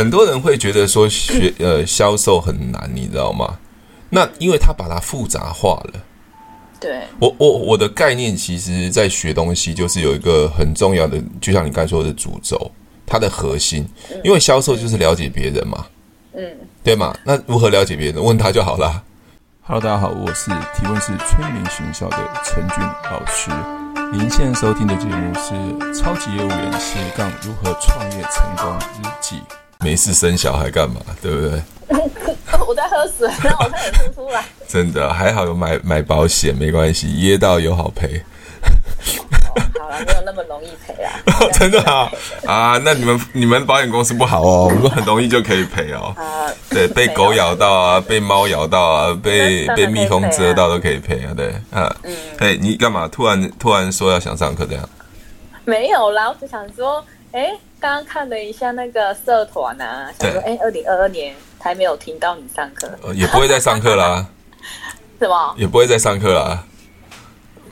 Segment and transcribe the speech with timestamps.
[0.00, 3.58] 很多人会觉得说学呃销售很难，你知道吗？
[4.08, 6.00] 那因为他把它复杂化了。
[6.80, 12.72] 对，我我我的概念，其实在学东西就是有一个很重要的，就像你刚才说的主轴，
[13.04, 13.86] 它的核心。
[14.24, 15.84] 因为销售就是了解别人嘛，
[16.32, 16.42] 嗯，
[16.82, 17.14] 对嘛？
[17.22, 18.24] 那如何了解别人？
[18.24, 19.02] 问他就好啦。
[19.60, 22.78] Hello，大家好，我是提问是催眠学校的陈俊
[23.10, 23.50] 老师。
[24.14, 25.52] 您现在收听的节目是
[25.94, 29.36] 《超级业务员斜杠如何创业成功日记》。
[29.82, 31.00] 没事生小孩干嘛？
[31.22, 31.62] 对不对？
[32.66, 34.44] 我在喝水，让我差点吐出来。
[34.68, 38.22] 真的还好有买买保险，没关系，噎到有好赔。
[38.62, 41.10] 哦、好了，没有那么容易赔啦。
[41.58, 42.08] 真的啊
[42.46, 42.80] 啊！
[42.84, 46.14] 那你们你们保险公司不好哦，我们很容易就可以赔哦。
[46.16, 51.32] 啊，对，被狗咬到啊，被猫咬到啊，被被蜜蜂蛰到都可以赔啊。
[51.34, 54.88] 对啊，嗯，哎，你干嘛突然突然说要想上课这样？
[55.64, 61.34] 没有啦，我只想说，哎，刚刚看了一下那个社团啊，想说，哎，二零二二年。
[61.62, 64.26] 还没有听到你上课，呃，也不会再上课啦。
[65.20, 65.54] 什么？
[65.58, 66.64] 也不会再上课啦。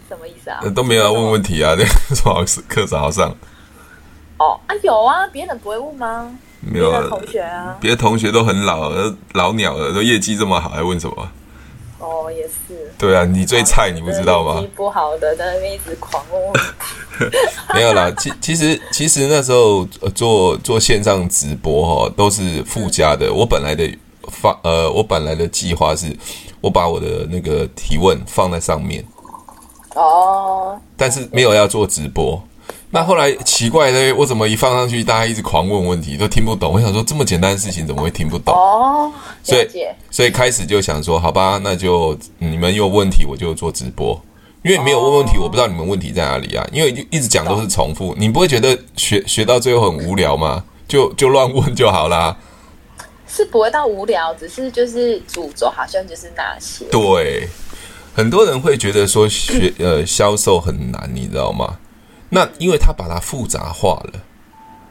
[0.07, 0.61] 什么意思啊？
[0.77, 3.35] 都没有要问问题啊，这 什么课早好上？
[4.37, 6.31] 哦啊，有啊，别人不会问吗？
[6.61, 8.93] 没有啊，同学啊，别的同学都很老，
[9.33, 11.33] 老鸟了，都业绩这么好，还问什么？
[11.99, 12.93] 哦，也是。
[12.97, 14.61] 对啊，你最菜，你不知道吗？
[14.61, 16.63] 业绩不好的在那边一直狂问。
[17.75, 23.33] 没有啦，其其实其实那时候做做线上直播哈，都是附加的。
[23.33, 23.89] 我本来的
[24.29, 26.17] 发呃，我本来的计划是，
[26.61, 29.05] 我把我的那个提问放在上面。
[29.95, 30.81] 哦。
[30.97, 32.43] 但是没有要做直播。
[32.91, 36.73] 那后来奇怪的，我怎么一放上去，大家一直狂问问题，都听不懂。
[36.73, 38.55] 我想说，这么简单的事情怎么会听不懂？
[38.55, 39.69] 哦，所以
[40.11, 44.19] 所以开始就想说，好吧，那就你们有问题，我就做直播。
[44.63, 46.67] 因为没有问问题，我不知道你们问题在哪里啊。
[46.73, 50.65] 因为一直讲都是重复，你不会觉得学学到最后很无聊吗？
[50.89, 52.37] 就就乱问就好啦。
[53.27, 56.87] 是不会到无聊，只是就是主轴好像就是那些。
[56.87, 57.47] 对，
[58.15, 61.77] 很多人会觉得说学呃销售很难，你知道吗？
[62.31, 64.21] 那因为他把它复杂化了，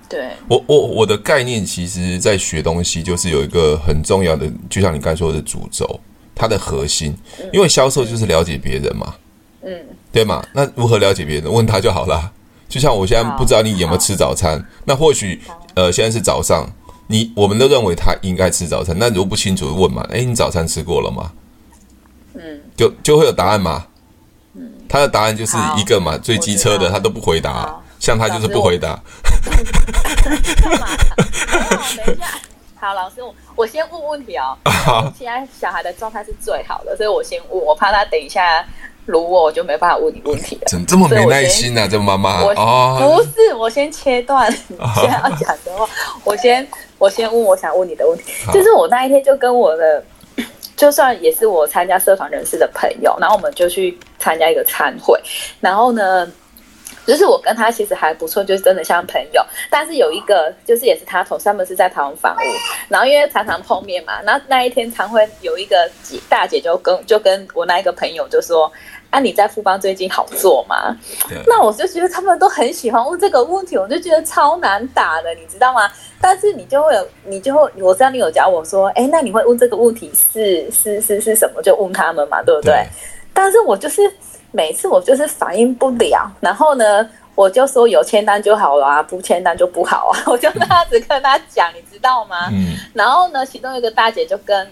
[0.09, 5.99] 对，我我我的概念，其实在学东西就是有一个很重要的，就像你刚才说的主轴，
[6.33, 7.15] 它的核心，
[7.53, 9.15] 因为销售就是了解别人嘛，
[9.61, 9.71] 嗯，
[10.11, 10.43] 对嘛？
[10.53, 11.51] 那如何了解别人？
[11.51, 12.31] 问他就好啦。
[12.69, 15.39] 就像我现在不知道你有没有吃早餐，那或许
[15.73, 16.69] 呃现在是早上，
[17.07, 21.31] 你我们都认为他应该吃早餐，那如果不清楚问嘛，诶，你早餐吃过了吗？
[22.33, 22.41] 嗯，
[22.75, 23.85] 就就会有答案嘛。
[24.89, 28.99] 他的答案就是一个嘛，最机车的他都不回答，像他就是不回答。
[30.63, 30.87] 干嘛？
[32.05, 32.25] 等一下，
[32.79, 34.57] 好，老师，我我先问问题哦。
[34.65, 38.65] 好，现在小孩的状态是最好的，所以我先问，我怕他等一下
[39.05, 40.63] 如我，我就没办法问你问题了。
[40.67, 41.87] 怎么这么没耐心呢？
[41.89, 45.87] 这妈妈哦，不是，我先切断你 现在要讲的话，
[46.23, 46.65] 我先
[46.97, 48.23] 我先问我想问你的问题，
[48.53, 50.03] 就是我那一天就跟我的。
[50.77, 55.19] 就算也是我参加社团人士的朋友，然后我们就去参加一个餐会，
[55.59, 56.27] 然后呢，
[57.05, 59.43] 就是我跟他其实还不错，就是真的像朋友。
[59.69, 62.39] 但是有一个，就是也是他同事，他们是在台湾房屋，
[62.89, 68.71] 然后因为常常碰面嘛，然后那一天餐会有一个姐大姐就跟就跟我那一个朋友就说。
[69.09, 70.93] 啊，你在富邦最近好做吗？
[71.45, 75.89] 那我就觉得他们都很喜欢问这个问题，我就觉得超难打的，你知道吗？
[76.19, 81.61] 但是你就会有，你就会，我知道你有教我说，哎，那你会问这个问题是是是是什么？
[81.61, 82.73] 就问他们嘛，对不对？
[82.73, 82.87] 对，
[83.37, 84.01] 但是我就是
[84.51, 92.49] 每次我就是反应不了，然后呢，我就说有签单就好了啊，不签单就不好啊， 我就那样子跟他讲，你知道吗？
[92.51, 92.75] 嗯。
[92.95, 94.67] 然后呢，其中一个大姐就跟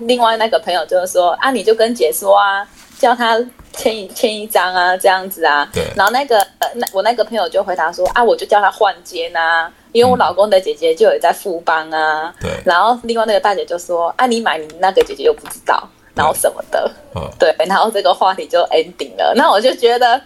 [0.00, 2.66] 另外那个朋友就是说，啊，你就跟姐说啊，
[2.98, 3.38] 叫他。
[3.76, 5.68] 签一签一张啊，这样子啊。
[5.70, 5.84] 对。
[5.94, 12.32] 然后那个呃，那我那个朋友就回答说啊，我就叫他换间啊，因为我老公的姐姐就有在富邦啊。
[12.40, 12.50] 对。
[12.64, 16.90] 然后另外那个大姐就说啊，你买你那个姐姐又不知道，然后什么的。
[17.38, 17.54] 对。
[17.66, 19.32] 然后这个话题就 ending 了。
[19.36, 20.20] 那我就觉得，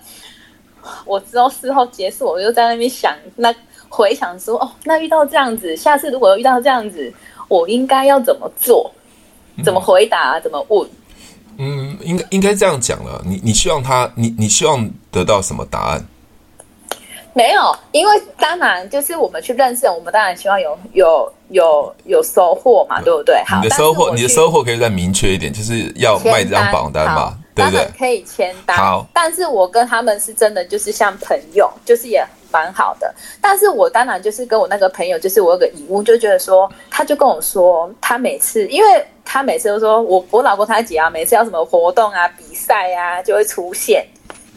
[1.04, 3.54] 我之后事后结束，我就在那边想，那
[3.88, 7.12] 回想说哦，那遇到这样子，下次如果遇到这样子，
[7.48, 8.90] 我应该要怎么做？
[9.62, 10.40] 怎么回答？
[10.40, 10.88] 怎么问？
[11.58, 13.22] 嗯，应该应该这样讲了。
[13.26, 16.02] 你你希望他，你你希望得到什么答案？
[17.34, 23.42] 没有，因为当然就是我们去认识，我们当然希望有有有有收获嘛，对不对？
[23.46, 27.88] 好，你的收获，你的收获可以再明确一点，就是要卖这张榜单嘛，对不对？
[27.98, 28.76] 可以签单。
[28.76, 33.14] 好，但是我跟他们是真的就是像朋友，就是也蛮好的。
[33.40, 39.04] 但是我当然就是跟我那个朋友，就是我有个疑问，就觉得说，他就跟我说，他每次因为。
[39.32, 44.04] 他每次都说我我老公他姐啊，每次要什么活动啊、比赛啊，就会出现，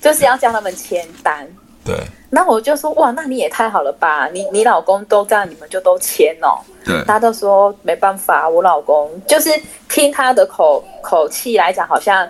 [0.02, 1.48] 就是要叫他们签单。
[1.86, 1.96] 对。
[2.30, 4.28] 那我就说哇，那你也太好了吧？
[4.28, 6.60] 你你老公都这样，你们就都签哦。
[6.84, 7.04] 对。
[7.06, 9.50] 他都说没办法，我老公就是
[9.90, 12.28] 听他的口口气来讲，好像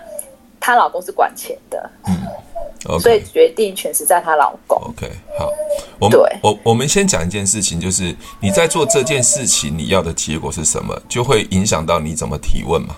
[0.60, 1.90] 她老公是管钱的。
[2.06, 2.14] 嗯。
[2.86, 2.98] Okay.
[3.00, 4.76] 所以决定权是在她老公。
[4.76, 5.50] OK，好，
[5.98, 12.96] 我们对我我们先讲一件事情，就是你在做这件事情，你要的结果是什么，就会影响到你怎么提问嘛。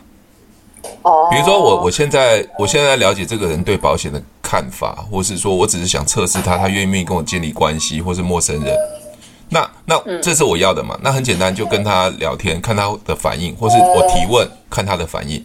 [1.03, 8.77] 哦，比如说我我现在我现在了解这个人对保险的看法，或是说我只是想测试他，他愿不愿意跟我建立关系，或是陌生人，
[9.49, 10.99] 那那这是我要的嘛？
[11.03, 15.45] 那很简单，就跟他聊天，看他的反应，或是我提问，看他的反应，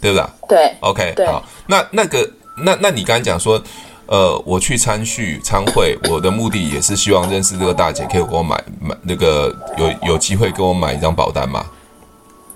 [0.00, 0.26] 对不对？
[0.48, 2.28] 对，OK，对好，那那个。
[2.54, 3.60] 那那你刚才讲说，
[4.04, 11.64] 呃，我去参序参会，我的目的也是希望认识这个大姐，可以给我买买那个有有机会给我买一张保单嘛？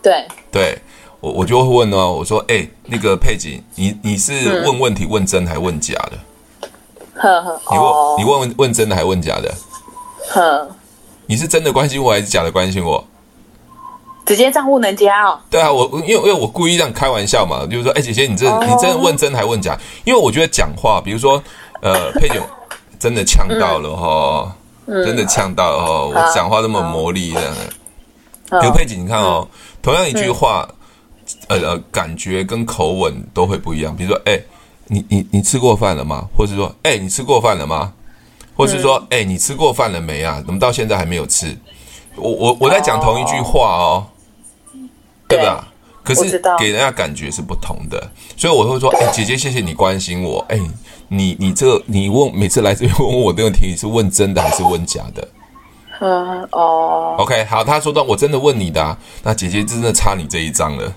[0.03, 0.79] 对，对
[1.21, 6.19] 我我就会问哦，我说，哎、欸，那个佩锦，你你是问问题问真还问假的？
[7.15, 9.55] 呵呵，你问你问问真的还问假的？
[10.31, 10.69] 呵，
[11.27, 13.03] 你是真的关心我还是假的关心我？
[14.27, 15.39] 直接账户能加哦？
[15.49, 19.79] 对啊，我因为因为我故意让开玩笑嘛，就是说，哎、欸，姐姐，你这你真的问真还问假？
[20.05, 21.41] 因为我觉得讲话，比如说，
[21.81, 22.43] 呃，佩姐
[22.99, 28.61] 真的呛到了哈，嗯、真的呛到了哈，嗯、我讲话那么魔力这样的。
[28.61, 30.69] 比如佩姐，你看哦，嗯、同样一句话，
[31.49, 33.95] 呃呃，感觉跟口吻都会不一样。
[33.95, 34.45] 比如说，哎、欸，
[34.87, 36.29] 你你你吃过饭了吗？
[36.37, 37.93] 或是说，哎、欸，你吃过饭了吗？
[38.55, 40.43] 或是说，哎、欸，你吃过饭了没啊？
[40.47, 41.57] 怎么到现在还没有吃？
[42.17, 44.07] 我我我在讲同一句话哦。
[45.29, 45.73] 对吧？
[46.05, 48.01] 可是给人家感觉是不同的，
[48.37, 50.39] 所以我会说：“哎，姐姐，谢谢你关心我。
[50.49, 50.57] 哎，
[51.09, 55.29] 你你这你问每次来这边问我这个问题，是问真的还是问假的？”
[55.99, 57.17] 嗯哦。
[57.19, 60.95] OK，好，他说到我真的问你的啊，那姐姐真的差你这一张了。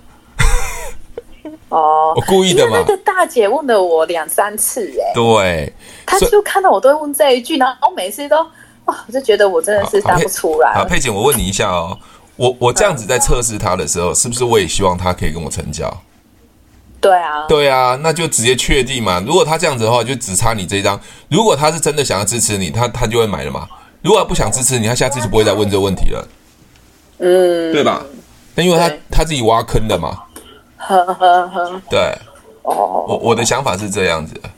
[1.69, 2.77] 哦，我故意的嘛。
[2.77, 5.74] 那个大姐问了我两三次，哎，对，
[6.06, 8.38] 她就看到我都会问这一句，然后每次都
[8.86, 10.74] 哇，我就觉得我真的是答不出来。
[10.74, 11.98] 好，佩姐，我问你一下哦。
[12.36, 15.94] 我我这样子在测试他的时候，是不是我也希望他可以跟我成交？
[17.01, 19.21] 对啊，对啊，那就直接确定嘛。
[19.25, 21.00] 如果他这样子的话，就只差你这一张。
[21.30, 23.68] 如果他是真的想要支持你，他他就会买了嘛。
[24.01, 26.27] 如果他不想支持你，他下次就不会再问这个问题了。
[27.19, 28.04] 嗯，对吧？
[28.56, 30.18] 那因为他对他自己挖坑的嘛。
[30.95, 31.81] 呵呵呵。
[31.89, 32.00] 对。
[32.63, 33.06] 哦。
[33.07, 34.50] 我我的想法是这样子的。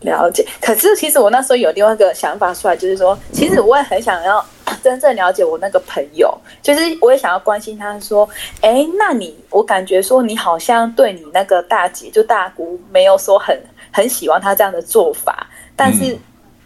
[0.00, 0.46] 了解。
[0.60, 4.44] 可是其实我那时候有另外一个想法出来，就是说，其实我也很想要。
[4.82, 8.28] 真正了解我那个朋友，就是我也想要关心他，说
[8.62, 13.56] ：“哎，那你我感觉说你好像对你那个大姐就大姑没有说很
[13.92, 15.46] 很喜欢他这样的做法，
[15.76, 16.18] 但是、嗯、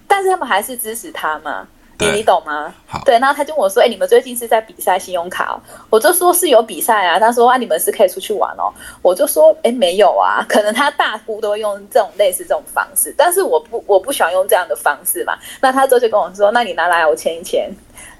[0.07, 1.67] 但是他们还是支持他嘛？
[1.99, 2.73] 对你你懂吗？
[3.05, 5.61] 对，然后他就问我说：‘哎，你们最近是在比赛信用卡哦？’
[5.91, 7.19] 我就说是有比赛啊。
[7.19, 8.73] 他说：‘啊，你们是可以出去玩哦。’
[9.03, 15.35] 我就说：‘哎，没有啊，可能他大姑都会用这种类似这种方式，但是我不我不喜欢用这样的方式嘛。
[15.61, 17.71] 那他之后就跟我说：‘那你拿来我签一签。’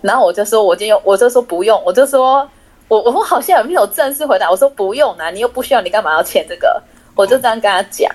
[0.03, 2.49] 然后我就说，我就用，我就说不用，我就说，
[2.89, 6.81] 我我好像也没有正式回答，我说不用啊，你又不需要，你干嘛要签这个？
[7.15, 8.11] 我就这样跟他讲。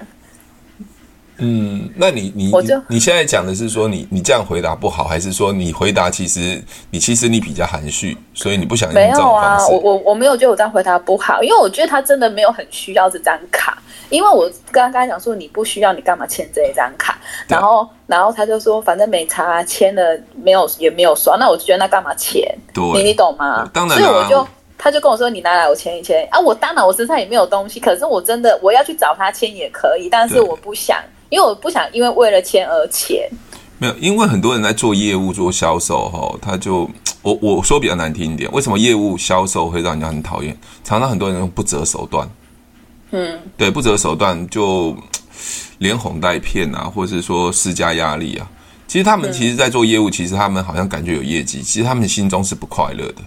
[1.42, 9.68] 嗯，那你你我就你现在讲的是说你你这样回答不好，还是说你回答其实你其实你比较含蓄，所以你不想用这种方式？
[9.68, 13.78] 没有啊，我我我没有觉得我这样回答不好，因为我觉得他真的没有很需要这张卡。
[14.10, 17.18] 因为我刚刚讲说你不需要，你干嘛签这一张卡？
[17.48, 22.44] 然后，然后他就说反正没差，签了没有也没有刷，那我就觉得那干嘛签？
[22.74, 23.70] 对，你你懂吗？
[23.74, 24.46] 当然，所以我就
[24.78, 30.98] 他就跟我说你拿来我签一签啊，我当然我身上也没有东西，可是我真的我要去找他签也可以，但是我不想，
[31.32, 33.28] 因为我不想因为为了钱而钱。
[33.80, 36.88] 没有，因为很多人在做业务做销售哈，他就
[37.24, 40.56] 我我说比较难听一点，为什么业务销售会让人家很讨厌？
[40.84, 42.30] 常常很多人用不择手段。
[43.10, 44.96] 嗯，对，不择手段就
[45.80, 48.48] 连哄带骗啊，或者是说施加压力啊。
[48.88, 53.22] 其实他们其实，在做业务，嗯、其实他们好像感觉有业绩，其实他们心中是不快乐的。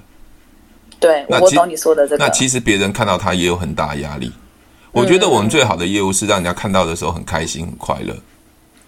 [1.00, 2.24] 对，那我懂你说的这个。
[2.24, 4.30] 那其实别人看到他也有很大压力。
[4.94, 8.16] 我觉得我们最好的业务是让人家看到的时候很开心、很快乐。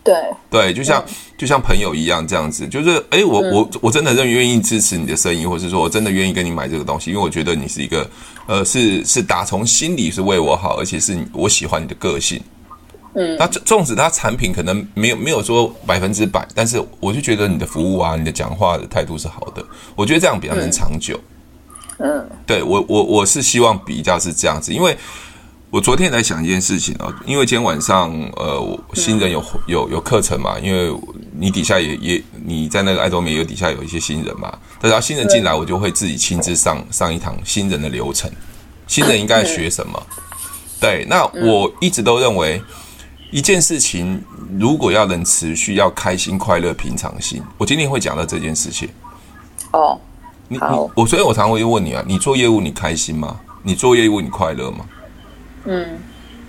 [0.04, 0.14] 对
[0.48, 8.08] 对，就像、嗯、就像朋友一样这样子，就是哎，我、嗯、我我真的认愿意支持你的生意，或是说我真的愿意跟你买这个东西，因为我觉得你是一个
[8.46, 12.40] 呃，是是打从心里是为我好，而且是我喜欢你的个性。
[13.14, 19.64] 嗯，那纵使它产品可能没有没有说百分之百，但是我就觉得你的服务啊，你的讲话的态度是好的，
[19.96, 21.18] 我觉得这样比较能长久。
[21.98, 24.96] 嗯，对我我我是希望比较是这样子，因为。
[25.76, 30.90] 我昨天在想一件事情哦，因为今天晚上呃新人有有有课程嘛，因为
[31.38, 38.30] 你底下也也你在那个爱多美有底下有一些新人嘛，等到新人进来，我就会自己亲自上上一堂新人的流程，
[38.86, 40.02] 新人应该学什么？
[40.80, 42.58] 对，那我一直都认为
[43.30, 44.18] 一件事情
[44.58, 48.88] 如果要能持续，要开心、快乐、平常心，我今天会讲到这件事情。
[49.72, 50.00] 哦，
[50.48, 50.64] 你你
[50.94, 53.38] 我所以，我常常会问你啊，你做业务你开心吗？
[53.62, 54.78] 你做业务你快乐吗？
[55.66, 55.98] 嗯，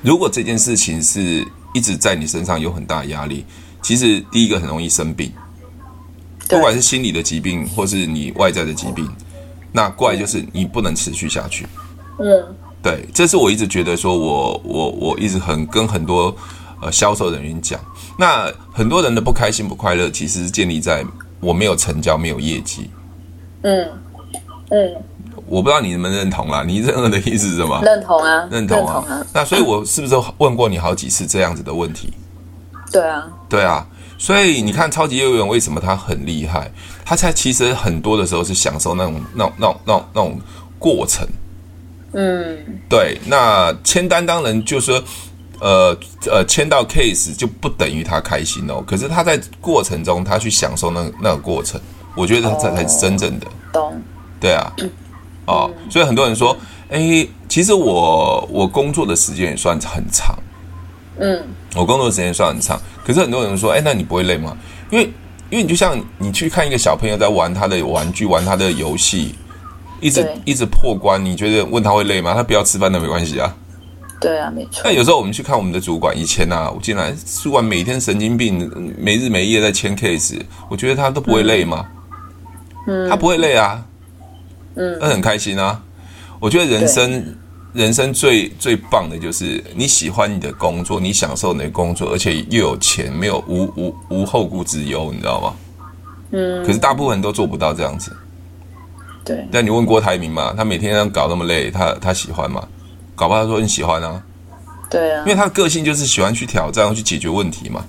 [0.03, 3.43] 如果这件事情是一直在你身上有很大压力，
[3.81, 5.31] 其实第一个很容易生病，
[6.47, 9.09] 不管是心理的疾病或是你外在的疾病，
[9.71, 11.65] 那怪就是你不能持续下去。
[12.19, 16.35] 嗯，对，这是我一直觉得说我我我一直很跟很多
[16.81, 17.79] 呃销售人员讲，
[18.19, 21.03] 那很多人的不开心不快乐，其实是建立在
[21.39, 22.89] 我没有成交没有业绩。
[23.63, 23.89] 嗯
[24.69, 24.95] 嗯。
[25.47, 27.81] 我不知道你能不能认同啦，你认同的意思是什么？
[27.83, 28.93] 认同啊，认同啊。
[28.93, 32.13] 同啊，那所以，我是不是问过你好几次这样子的问题？
[32.91, 33.85] 对啊，对啊。
[34.19, 36.71] 所以你看，超级业务员为什么他很厉害？
[37.05, 40.41] 他才其实很多的时候是享受那种、那种、那种、那种、那种
[40.79, 41.27] 过程。
[42.13, 42.57] 嗯，
[42.89, 43.19] 对。
[43.27, 45.03] 那签单当然就是说，
[45.59, 45.95] 呃
[46.31, 48.83] 呃，签到 case 就不等于他开心哦。
[48.87, 51.79] 可是他在过程中，他去享受那那个过程，
[52.15, 53.45] 我觉得他才是真正的。
[53.71, 54.01] 懂。
[54.39, 54.73] 对啊。
[55.47, 56.55] 哦，所以很多人说，
[56.89, 60.37] 哎，其实我我工作的时间也算很长，
[61.19, 61.41] 嗯，
[61.75, 64.55] 我工作的时间算很长，可是很多人说，哎，那你不会累吗？
[64.91, 65.05] 因为
[65.49, 69.35] 因为你就像你去看一个小朋友在玩他的玩具，玩他的游戏，
[70.01, 72.33] 一直一直破关，你觉得问他会累吗？
[72.33, 73.55] 他不要吃饭都没关系啊。
[74.19, 74.81] 对啊，没错。
[74.83, 81.85] 那有时候我们去看我们的主管，以前啊，我进来主管每天神经病，没日没夜在签 case，我觉得他都不会累吗？
[82.87, 83.81] 嗯，他不会累啊。
[84.77, 85.81] 嗯，那很开心啊！
[86.39, 87.35] 我觉得人生
[87.73, 95.53] 人生最最棒的就是你喜欢你的工作，你享受你的工作，而且又有钱，没有无无无后顾之忧，你知道吗？
[96.31, 96.63] 嗯。
[96.63, 98.15] 可是大部分人都做不到这样子。
[99.25, 99.47] 对。
[99.51, 102.67] 但你问郭台铭嘛，他每天要搞那么累，他他喜欢吗？
[103.15, 104.23] 搞不好他说你喜欢啊。
[104.91, 105.21] 对啊。
[105.21, 107.83] 因为他的个性就是喜欢去挑战，去解决问题嘛。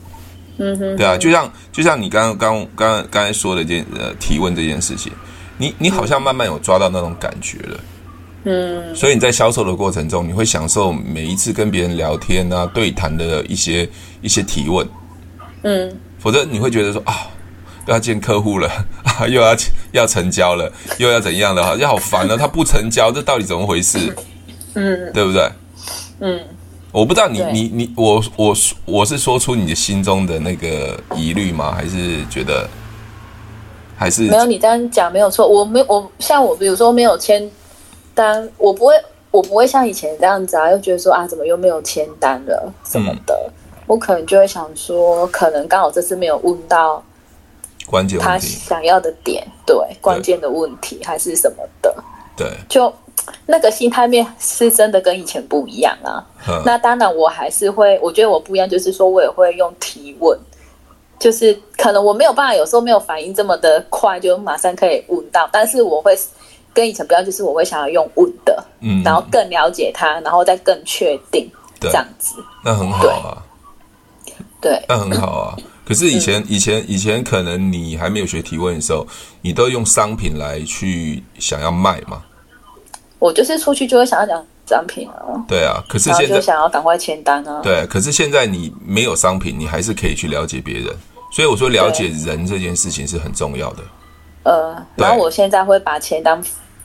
[0.56, 0.96] 嗯哼。
[0.96, 5.12] 对啊，就像就像你刚刚刚刚刚才说的这件呃提问这件事情。
[5.58, 7.80] 你你好像慢慢有抓到那种感觉了，
[8.44, 13.88] 嗯，所以你在销售的过程中，你会享受每一次跟别人聊天啊、对谈的一些
[14.22, 14.88] 一些提问，
[15.62, 17.26] 嗯，否则你会觉得说啊，
[17.86, 18.68] 又要见客户了
[19.02, 19.56] 啊，又要
[19.90, 23.98] 要成交了， 又要怎样了，好像好烦啊，他不成交，这到底怎么回事？
[24.74, 25.50] 嗯，对不对？
[26.20, 26.40] 嗯，
[26.92, 31.72] 我不知道你你你我我我是说出你的心中的那个疑虑吗？
[31.72, 32.68] 还是觉得？
[33.98, 35.48] 还是没有，你这样讲没有错。
[35.48, 37.50] 我没我像我，比如说没有签
[38.14, 38.94] 单，我不会，
[39.32, 43.34] 我不会像以前这样子啊，又觉得说啊，怎么又没有签单了什么的。
[43.48, 43.52] 嗯、
[43.88, 47.02] 我可能就会想说，可能刚好这次没有问到
[47.86, 51.92] 关键他想要的点，对，关键的问题还是什么的。
[52.36, 52.92] 对，就
[53.46, 56.24] 那个心态面是真的跟以前不一样啊。
[56.48, 60.38] 嗯、那当然，我还是会，我觉得我不一样，就是说我也会用提问。
[61.18, 65.48] 就是可能我没有办法，有时候没有反应这么的快，就马上可以问到。
[65.52, 66.16] 但是我会
[66.72, 72.34] 跟以前不一样，就是我会想要用问的，嗯，然后更了解他，然后再更确定这样子。
[72.64, 73.42] 那很好啊，
[74.60, 75.56] 对，那很好啊。
[75.84, 79.06] 可是以前、以前、以前，可能你还没有学提问的时候，
[79.40, 82.22] 你都用商品来去想要卖嘛？
[83.18, 85.16] 我就是出去就会想要讲商品啊。
[85.48, 87.60] 对啊，可是现在就想要赶快签单啊。
[87.62, 90.94] 对，可是现在你没有商品，你还是可以去了解别人。
[91.38, 93.82] 所以我说，了解人这件事情是很重要的。
[94.42, 96.42] 呃，然后我现在会把签单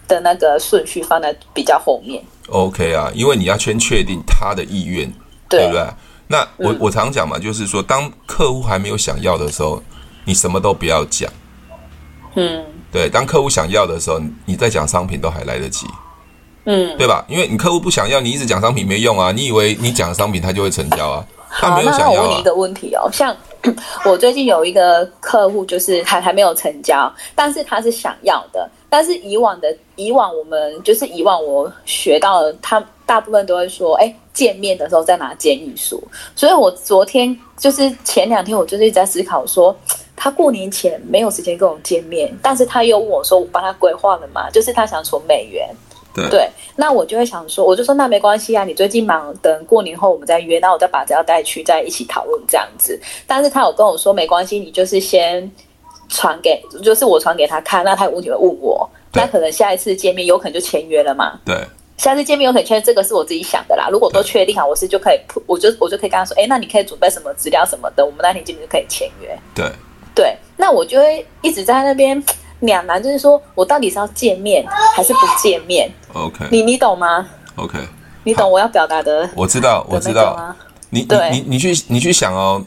[0.08, 2.24] 的那个顺序放在比较后面。
[2.50, 5.12] OK 啊，因为你要先确定他的意愿，
[5.50, 5.84] 对，对不对？
[6.28, 9.82] 那我、嗯、我常讲嘛，就是说，当客户还没有想要的时候，
[10.24, 11.28] 你什么都不要讲。
[12.36, 15.88] 嗯，对，当客户想要的时候，你再讲商品都还来得及。
[16.66, 17.26] 嗯，对吧？
[17.28, 19.32] 因为你客户不想要，你一直讲商品没用啊。
[19.32, 21.26] 你以为你讲商品他就会成交啊？
[21.50, 22.14] 他没有想要啊。
[22.14, 23.36] 那我问你一个问题哦，像。
[24.06, 28.70] 我最近有一个客户，就是还还没有成交，但是他是想要的。
[28.90, 36.02] 但是以往的以往，我们就是以往我学到的，他大部分都会说，哎，见面的时候再拿建议书。
[36.36, 39.76] 所以我昨天就是前两天，我就是一直在思考说，
[40.16, 45.70] 他过年前没有时间跟我见面，但是他又问我说，我帮他规划了嘛，就是他想存美元。
[46.14, 53.00] 对，对，那我就会想说，我就说那没关系啊，你最近忙，等过年后我们再约，那我再把这要带去，再一起讨论这样子。
[53.26, 55.52] 但是他有跟我说没关系，你就是先
[56.10, 61.40] 传给，就是我传给他看，那他有问题会问我，那可能下一次见面有可能就签约了嘛。
[61.44, 61.56] 对，
[61.98, 63.90] 下次见面有可能签约，这个是我自己想的啦。
[63.92, 69.36] 如果都确定好，我是就可以，我就我就可以跟他说，哎，那你可以准备什么资料什么的，我们那天见面就可以签约。
[69.56, 69.66] 对，
[70.14, 72.24] 对，那我就会一直在那边。
[72.64, 74.66] 两难就是说，我到底是要见面
[74.96, 77.78] 还是不见面？OK，你你懂吗？OK，
[78.24, 79.30] 你懂我要表达的？
[79.36, 80.56] 我知道，我知道。
[80.90, 82.64] 你你你你去你去想哦，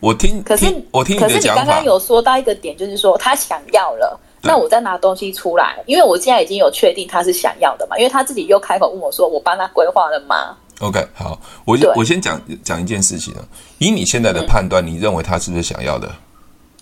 [0.00, 13.40] 我听可是我听你的讲法，可是你刚刚有说到一个点，就是说他想要了，那我再拿东西出来，因为我现在已经有确定他是想要的嘛，因为他自己又开口问我说，我帮他规划了吗？OK，好，我就我先讲讲一件事情啊，
[13.78, 16.10] 以你现在的判断，你认为他是不是想要的？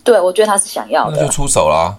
[0.02, 1.94] 对，我觉得他是想要的，那就出手啦。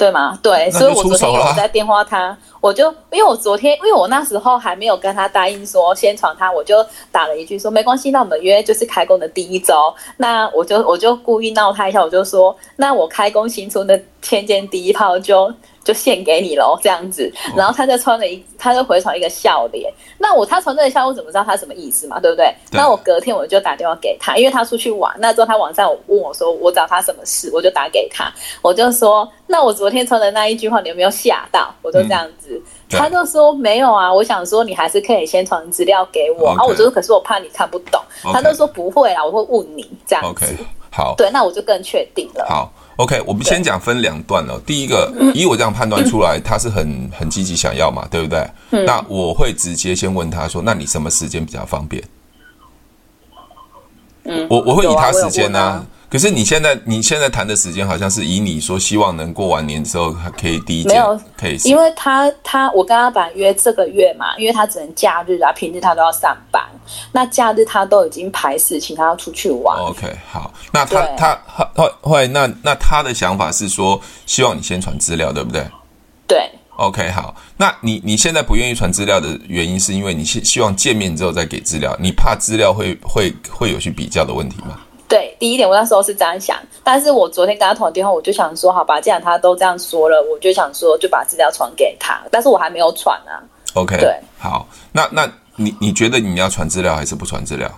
[0.00, 0.38] 对吗？
[0.42, 15.52] 对，所以我昨天有在电话他，我就因为我昨天因为我那时候还没有跟他答应说先传他，我就打了一句说没关系，那我们约就是开工的第一周，那我就我就故意闹他一下，我就说那我开工新春的天间第一炮就。
[15.90, 19.92] 就献给你喽，这样子，然后他就穿了一，他就回传一个笑脸。
[20.18, 22.20] 那我他传这个笑，我怎么知道他什么意思嘛？
[22.20, 22.46] 对不对？
[22.70, 22.78] 对。
[22.78, 25.12] 那我隔天我就打电话给他，因为他出去玩。
[25.18, 28.32] 那之后他晚上问我说，我找他什么事，我就打给他，
[28.62, 31.74] 我就说，那我昨天传的那一句话，你有没有吓到？
[31.82, 32.50] 我就这样子，
[32.90, 34.12] 嗯、他就说没有啊。
[34.12, 36.50] 我想说，你还是可以先传资料给我。
[36.50, 38.00] 啊、我就说，可是我怕你看不懂。
[38.22, 40.46] 他就说不会啊，我会问你这样子。
[40.46, 40.64] Okay.
[40.92, 41.14] 好。
[41.16, 42.46] 对，那我就更确定了。
[42.48, 42.72] 好。
[43.00, 44.60] OK，我们先讲分两段哦。
[44.66, 48.46] 第一个，以我这样判断出来，他是很很积极想要嘛，对不对？
[48.84, 52.04] 那我会直接先问他说：“那你什么时间比较方便？”
[54.24, 55.82] 嗯，我我会以他时间呢。
[56.10, 66.60] 可是你现在你现在谈的时间好像是以你说希望能过完年之后还可以第一件，没有可以，因为他他我跟他本来约这个月嘛，因为他只能假日啊，平日他都要上班。
[67.12, 69.78] 那假日他都已经排事情，他要出去玩。
[69.78, 71.38] OK，好，那他他
[71.76, 75.64] 后后来那那他的想法是说希望你先传资料，对不对？
[76.26, 76.50] 对。
[76.76, 84.80] OK，好，那你你现在不愿意传资料的原因是因为你希希望见面之后再给资料，你怕资料会会会有去比较的问题吗？
[85.10, 93.42] 对，第一点我那时候是这样想，但是我昨天跟他通电话，我就想说，好吧，既然他都这样说了，我就想说就把资料传给他，但是我还没有传啊。
[93.74, 97.68] OK，对，好，那那你你觉得你要传资料还是不传资料？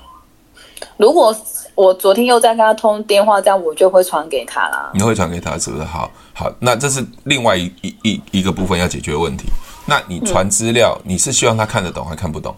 [0.99, 1.35] 如果
[1.75, 4.91] 我昨天又在跟他通电话，这样我就会传给他啦。
[4.93, 5.85] 你会传给他是不是？
[5.85, 9.47] 好，好，那这是另外一一一一个部分要解决的问题。
[9.87, 12.55] 那你传资料，嗯，你是希望他看得懂还看不懂？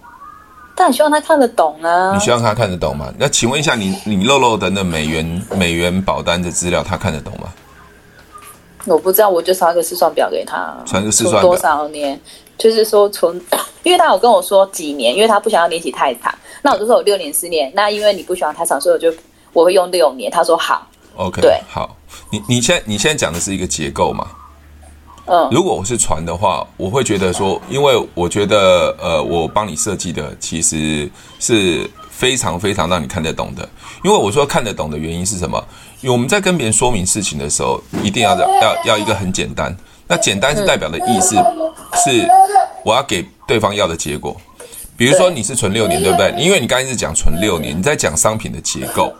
[0.76, 2.13] 但希望他看得懂啊！
[2.15, 3.13] 你希望他看得懂吗？
[3.19, 7.49] 那请问一下你，你你漏漏的那美元美元保单的资料，他看得懂吗？
[8.87, 10.76] 我不知道，我就传一个试算表给他。
[10.84, 12.21] 传个试算表多少年？
[12.58, 13.41] 就是说存，
[13.82, 16.34] 因为他有跟我说几年，因为他不想要年期太长。
[16.60, 17.73] 那我就说我六年、四年。
[17.75, 19.13] 那因为你不喜欢太长，所以我就
[19.52, 20.30] 我会用六年。
[20.30, 20.87] 他说好。
[21.17, 21.97] OK，对，好。
[22.30, 24.26] 你你现在你现在讲的是一个结构嘛？
[25.26, 31.10] 嗯，如果我是传的话，我会觉得说，因为我觉得，呃，我帮你设计的其实
[31.41, 33.67] 是非常非常让你看得懂的。
[34.02, 35.63] 因为我说看得懂的原因是什么？
[36.02, 39.75] 因为我们在跟别人说明事情的时候，一定要要要一个很简单。
[40.06, 41.34] 那简单是代表的意思
[42.04, 42.28] 是
[42.84, 44.37] 我要给对方要的结果。
[44.97, 46.34] 比如说你是存六年，对不对？
[46.39, 49.10] 因为你刚才是讲存六年，你在讲商品的结构。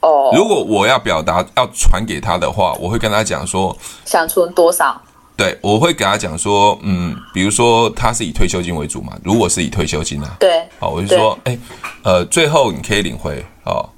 [0.00, 4.98] 哦，如果我要表达要传给他的话，我会跟他讲说，想存多少？
[5.40, 11.58] 对，我会给他讲说，嗯，比如说他是以退休金为主嘛，如果是以退休金啊，对，好，我就说，哎，
[12.02, 13.88] 呃，最后你可以领回，哦，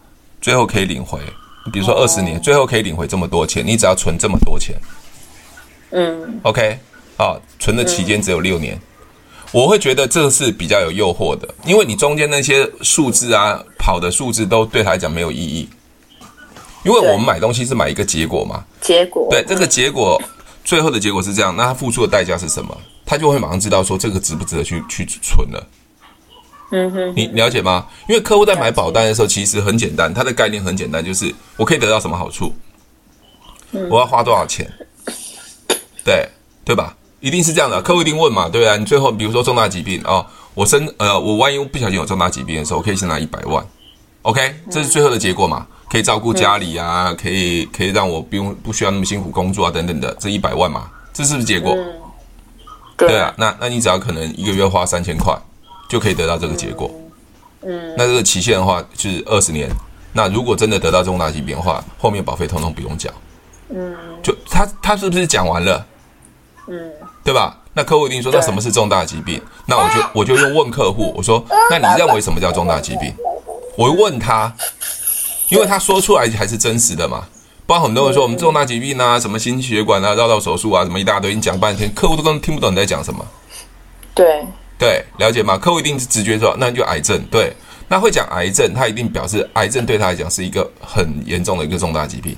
[0.40, 1.18] 最后可以领回，
[1.72, 4.76] 比如说二十年，最后可以领回这么多钱，你只要存这么多钱，
[5.90, 6.78] 嗯，OK，
[7.16, 8.80] 好，存的期间只有六年，
[9.50, 15.68] 我会觉得这是比较有诱惑的，因为你中间那些数字啊，跑的数字都对他来讲没有意义，
[16.84, 20.22] 因为我们买东西是买一个结果嘛，结果，对，这个结果。
[20.64, 22.76] 最后的结果是这样，那他付出的代价是什么？
[23.04, 25.66] 他就会马上知道说这个值不值得去去存了。
[26.70, 27.86] 嗯哼，你了解吗？
[28.08, 32.54] 因为客户在买保单的时候，其实很简单，他的概念很简单，就是我可以得到什么好处，
[33.90, 34.66] 我要花多少钱，
[36.04, 36.26] 对
[36.64, 36.96] 对吧？
[37.20, 38.76] 一定是这样的，客户一定问嘛，对啊。
[38.76, 43.62] 你最后比如说重大疾病哦，我生呃，我万一不小心有重大疾病的时候，我可以先拿一百万
[44.22, 45.66] ，OK，这是最后的结果嘛。
[45.92, 51.74] 可以照顾家里啊，嗯、可以可以让我不用不需要那么辛苦工作啊，等等的，这一百万嘛，这是不是结果？
[51.76, 51.92] 嗯、
[52.96, 55.36] 对，对啊，那那你只要可能一个月花三千块，
[55.90, 56.90] 就可以得到这个结果。
[57.60, 59.68] 嗯，那这个期限的话就是二十年。
[60.14, 63.10] 那如果真的得到重大疾病的话，后面保费通通不用缴。
[63.68, 65.86] 嗯，就他他是不是讲完了？
[66.68, 66.90] 嗯，
[67.22, 67.58] 对吧？
[67.74, 69.38] 那客户一定说，那什么是重大疾病？
[69.66, 73.14] 那我就我就用问客户，我说，那你认为什么叫重大疾病？
[73.76, 74.50] 我会问他。
[75.52, 77.24] 因为他说出来还是真实的嘛，
[77.66, 83.24] 不然很多人说我们重大疾病啊，什么心血管啊、绕道手术啊，什么一大堆，你讲半天，客户都根本听不懂你在讲什么。
[84.14, 84.44] 对
[84.78, 85.58] 对，了解吗？
[85.58, 87.22] 客户一定是直觉说，那你就癌症。
[87.30, 87.52] 对，
[87.88, 92.36] 那会讲癌症，他一定表示癌症对他来讲是一个很严重的一个重大疾病。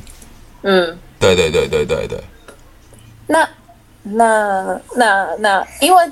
[0.62, 2.20] 嗯，对对对对对对。
[3.26, 3.48] 那
[4.02, 6.04] 那那那，因为。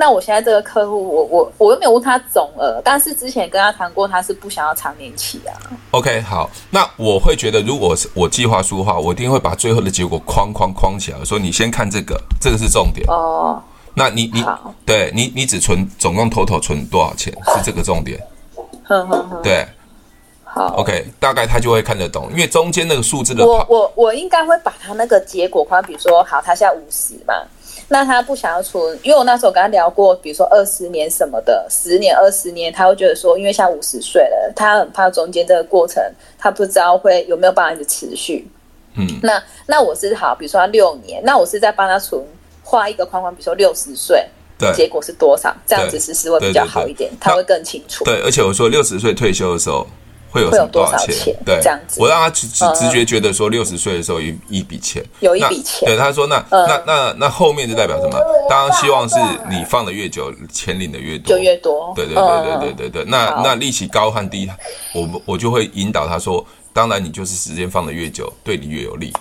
[0.00, 5.52] 那我现在这个客户，我我我又没有问他总额，但是之前跟他谈过，他是不想要长年期啊。
[5.90, 13.62] OK，好，那我会觉得，如果是我计划书的话，我一定会把最后的结果框框框起来，说你先看这个，这个是重点哦。
[13.92, 14.42] 那你你
[14.86, 18.18] 对你你只存总共 total 存多少钱是这个重点，
[18.84, 19.66] 呵呵呵对。
[20.52, 27.34] 好，OK，大概他就会看得懂，因为中间那个数字的我我我应该会把他那个结果框，比如说好，他现在五十嘛，
[27.88, 36.02] 那他不想要存，因为我那时候跟他聊过，比如说二十年什么的，十年、二十年，他会觉得说，因为现在五十岁了，他很怕中间这个过程，
[36.38, 38.48] 他不知道会有没有办法一直持续。
[38.96, 42.22] 嗯，那那我是好，比如说他六年，那我是在帮他存
[42.62, 44.24] 画一个框框，比如说六十岁，
[44.58, 45.54] 对，结果是多少？
[45.66, 48.04] 这样子实施会比较好一点，他会更清楚。
[48.04, 49.86] 对，而且我说六十岁退休的时候。
[50.30, 51.36] 会有多少钱？
[51.44, 55.86] 对，这样子，我让他直直直觉觉得说，六十岁的时候一一笔钱，有一笔钱。
[55.86, 58.18] 对，他说那那那那后面就代表什么？
[58.48, 59.16] 当然希望是
[59.48, 61.92] 你放的越久，钱领的越多，就越多。
[61.94, 63.04] 对对对对对对对。
[63.04, 64.48] 那那利息高和低，
[64.94, 69.12] 我我就会引导他说，当然你就是时间放的越久，对你越有利。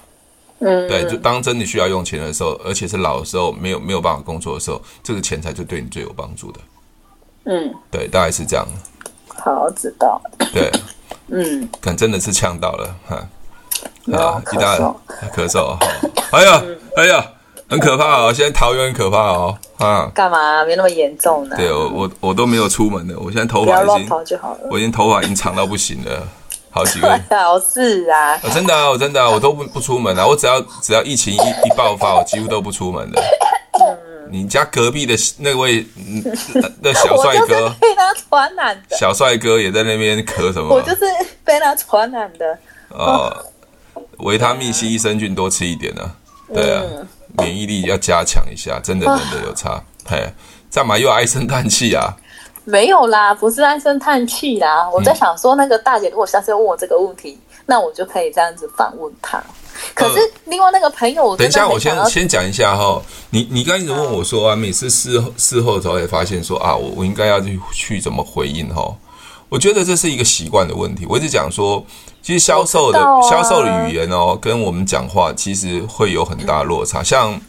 [0.59, 6.59] 嗯，对，就当真的需要用钱的时候，而且是老的时候，没有没有办法工作的时候，这个钱才就对你最有帮助的。
[7.45, 8.67] 嗯，对，大概是这样。
[9.27, 10.21] 好，知道。
[10.53, 10.69] 对。
[11.31, 13.15] 嗯，可能真的是呛到了哈，
[14.17, 14.77] 啊，一大
[15.35, 15.77] 咳嗽，
[16.31, 16.61] 哎呀，
[16.95, 17.25] 哎呀，
[17.69, 20.65] 很可怕哦，现在桃园很可怕哦，啊，干嘛？
[20.65, 21.55] 没那么严重呢？
[21.55, 24.09] 对，我我我都没有出门的，我现在头发已经，
[24.69, 26.27] 我已经头发已经长到不行了，
[26.71, 33.21] 好几个月，好事啊，真的啊，我真的啊，我都不不出门啊，我只要只要疫情一一爆发，我几乎都不出门的。
[34.31, 35.85] 你家隔壁的那位
[36.81, 40.75] 那小帅哥被他传染的，小帅哥也在那边咳什么？
[40.75, 41.05] 我就是
[41.43, 42.57] 被他传染的。
[42.89, 43.35] 哦，
[44.17, 46.11] 维他命 C、益生菌多吃一点呢。
[46.53, 46.81] 对啊，
[47.37, 49.81] 免疫力要加强一下，真的真的有差。
[50.05, 50.27] 嘿，
[50.73, 52.15] 干嘛又唉声叹气啊？
[52.65, 54.89] 没有啦，不是唉声叹气啦。
[54.89, 59.41] 我在想说，那个大姐如果下次要问我这个问题，那我就可以这样子反问她。
[59.93, 63.01] 可是另外那个朋友，等一下我先先讲一下哈。
[63.29, 68.95] 你你刚一直问我说啊，每次事后事后的时候也发现说啊，我我应该要去去怎么回应哈？
[69.49, 71.05] 我觉得这是一个习惯的问题。
[71.09, 71.83] 我一直讲说，
[72.21, 77.03] 其实销售的销售的语言哦，跟我们讲话其实会有很大落差。
[77.03, 77.39] 像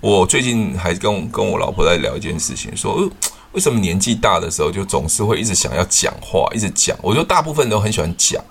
[0.00, 3.08] 我最近还跟跟我老婆在聊一件事情，说
[3.52, 6.96] 为什么年纪大的时候就总是会一直想要讲话，一直讲。
[7.02, 8.42] 我觉得大部分都很喜欢讲。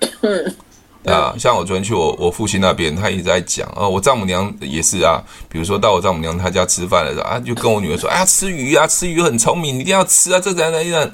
[1.06, 5.22] 啊，像我昨天去我我父亲那边，他一直在讲啊，我丈母娘也是啊。
[5.48, 11.10] 比如说到我丈母娘她家吃饭的时候啊，就跟我女儿说：“哎呀，吃鱼啊，吃鱼很聪明，你一定要吃啊。”这怎样怎样？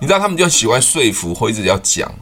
[0.00, 2.12] 你知道他们就喜欢说服，或一直要讲。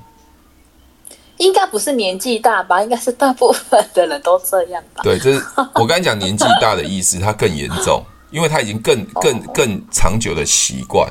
[1.39, 2.83] 应该不是年纪大吧？
[2.83, 5.03] 应该是大部分的人都这样吧？
[5.03, 5.43] 对，就是
[5.75, 11.11] 我刚才讲年纪大的意思，它更严重， 因为他已经更更更长久的习惯。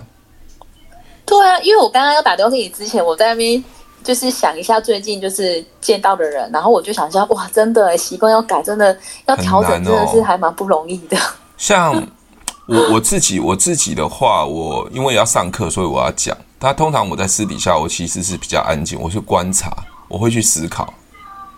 [1.25, 3.63] 对啊，因为我刚刚要打电话给你之前，我在那边。
[4.05, 11.17] 就是想一下最近就是见到的人，然后我就想一下，哇，真的习惯要改，真的要调整，真的是还蛮不容易的。
[11.57, 11.91] 像
[12.67, 16.37] 我我自己我自己的话，我因为要上课，所以我要讲。
[16.59, 19.69] 他通常我在私底下，我其实是比较安静，我去观察，
[20.07, 20.93] 我会去思考。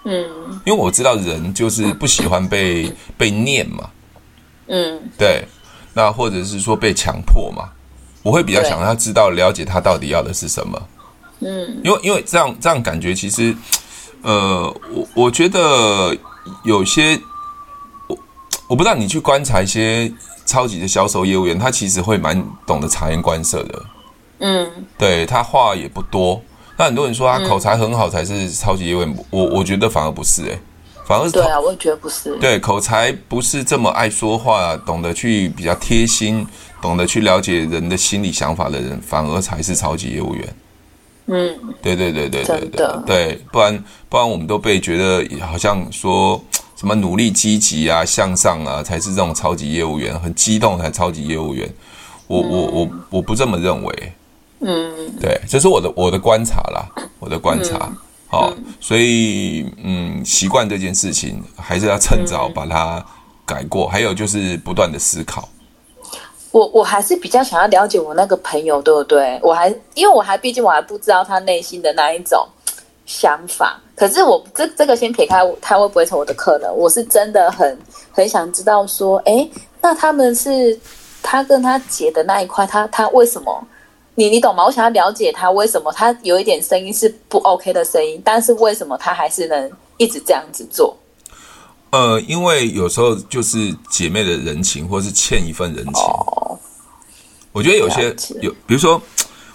[0.06, 0.24] 嗯，
[0.66, 3.90] 因为我知道人就是不喜欢被 被念嘛。
[4.68, 5.46] 嗯，对。
[5.94, 7.70] 那或者是说被强迫嘛，
[8.22, 10.82] 我会比较想要知道了解他到底要的是什么。
[11.40, 13.56] 嗯，因为因为这样这样感觉其实，
[14.22, 16.16] 呃，我我觉得
[16.64, 17.20] 有些
[18.08, 18.18] 我
[18.70, 20.12] 我不知道你去观察一些
[20.46, 23.86] 超级的销售业务员，他其实会蛮懂得察言观色的。
[24.40, 26.42] 嗯，对，他话也不多。
[26.78, 30.60] 那很多人说他口才很好才是超级业务员，嗯、我我觉得反而不是哎、欸，
[31.06, 32.36] 反而是对啊，我也觉得不是。
[32.38, 36.46] 对，口才不是这么爱说话，懂得去比较贴心，
[36.82, 40.56] 懂得去了解人的心理想法的人，反而才是超级业务员。
[41.28, 46.42] 嗯，对对对对对对对，不然不然我们都被觉得好像说
[46.76, 51.70] 什么努力积极啊、向上啊，才是这种超级业务员，很激动才超级业务员。
[52.28, 54.14] 我、嗯、我我我不这么认为。
[54.62, 56.88] 嗯，对，这是我的我的观察啦，
[57.20, 57.92] 我的观察。
[58.30, 63.06] 好、所以嗯，习惯这件事情还是要趁早把它
[63.46, 65.48] 改过，嗯、还有就是不断的思考。
[66.58, 69.40] 我我还是比较想要了解我那个朋友，对不对？
[69.44, 72.48] 我还因为我还毕竟我还不知道他内心的那一种
[73.06, 73.80] 想法。
[73.96, 76.76] 可是我这这个先撇开，他会不会成我的客人？
[76.76, 77.78] 我是真的很
[78.12, 79.48] 很想知道说，哎，
[79.82, 80.80] 那他们是
[81.22, 83.68] 他跟他姐的那一块，他他为什么？
[84.16, 84.66] 你你懂吗？
[84.66, 90.98] 我想要了解他为什么他有一点声音是不 OK 的声音，但是为什么他还是能一直这样子做？
[91.92, 96.04] 呃，因为有时候就是姐妹的人情，或是欠一份人情。
[96.04, 96.60] 哦
[97.54, 99.02] 我觉得有些有，比如说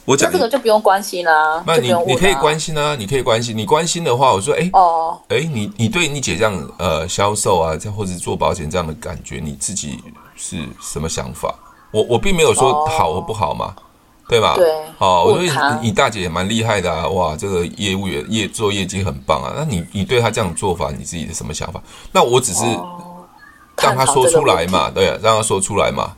[0.04, 1.62] 我讲这个就不用关心啦。
[1.64, 3.56] 那你你可以关心啊，你可以关心。
[3.56, 10.00] 你关心的话，我说哎哦，哎，你你对你姐这样呃销售啊，这或者做保险这样的感觉，你自己
[10.34, 11.54] 是什么想法？
[11.92, 13.72] 我我并没有说好和不好嘛。
[14.28, 14.54] 对吧？
[14.56, 17.06] 对，好，我觉得你大姐也蛮厉害的啊！
[17.08, 19.52] 哇，这个业务员业做业绩很棒啊！
[19.56, 21.82] 那你你对他这样做法，你自己的什么想法？
[22.12, 22.64] 那我只是
[23.76, 26.16] 让他说出来嘛，对，让他说出来嘛。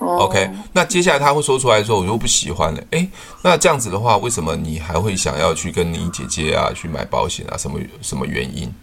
[0.00, 2.82] OK，那接下来他会说出来之后，我就不喜欢了。
[2.90, 3.06] 哎，
[3.42, 7.56] 那这样子的话，为什么你还会想要去跟你姐姐啊去买保险啊？
[7.56, 8.74] 什么什么原因？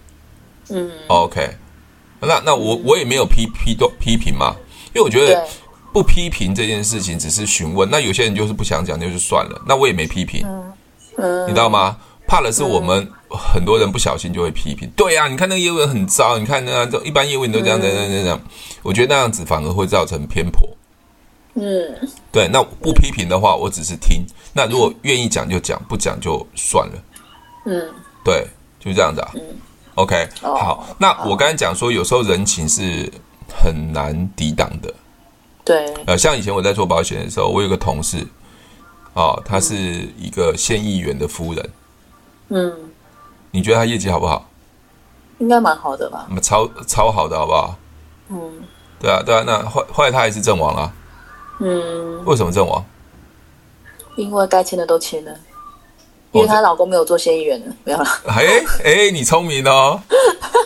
[0.69, 1.49] 嗯，OK，
[2.21, 4.55] 那那我我也没有批批都批评嘛，
[4.93, 5.45] 因为我觉得。
[5.93, 7.87] 不批评这件事情，只是询问。
[7.89, 9.61] 那有些人就是不想讲，那就算了。
[9.67, 10.45] 那我也没批评，
[11.47, 11.95] 你知道吗？
[12.25, 14.87] 怕的是我们很多人不小心就会批评。
[14.87, 18.41] 嗯、对呀、啊，你看那个业务员很糟，你看那一般业务员都这样这样这样这样。
[18.81, 20.67] 我觉得那样子反而会造成偏颇。
[21.55, 22.47] 嗯，对。
[22.47, 24.25] 那不批评的话，我只是听。
[24.53, 26.93] 那如果愿意讲就讲，不讲就算了。
[27.65, 28.47] 嗯，对，
[28.79, 29.31] 就这样子啊。
[29.35, 29.41] 嗯
[29.95, 30.87] ，OK，好。
[30.97, 33.11] 那我刚才讲说，有时候人情是
[33.53, 34.91] 很难抵挡的。
[35.63, 38.25] 对，呃，像以前我在做保险的时候，我有个同事，
[39.13, 39.75] 哦，他是
[40.17, 41.69] 一个县议员的夫人，
[42.49, 42.73] 嗯，
[43.51, 44.49] 你觉得他业绩好不好？
[45.39, 46.27] 应该蛮好的吧？
[46.41, 47.75] 超超好的，好不好？
[48.29, 48.63] 嗯，
[48.99, 50.93] 对啊，对啊，那后后来他还是阵亡了，
[51.59, 52.83] 嗯，为什么阵亡？
[54.15, 55.31] 因为该签的都签了，
[56.33, 58.05] 因为她老公没有做县议员了，没有了。
[58.27, 58.45] 哎
[58.83, 59.99] 哎，你聪明哦，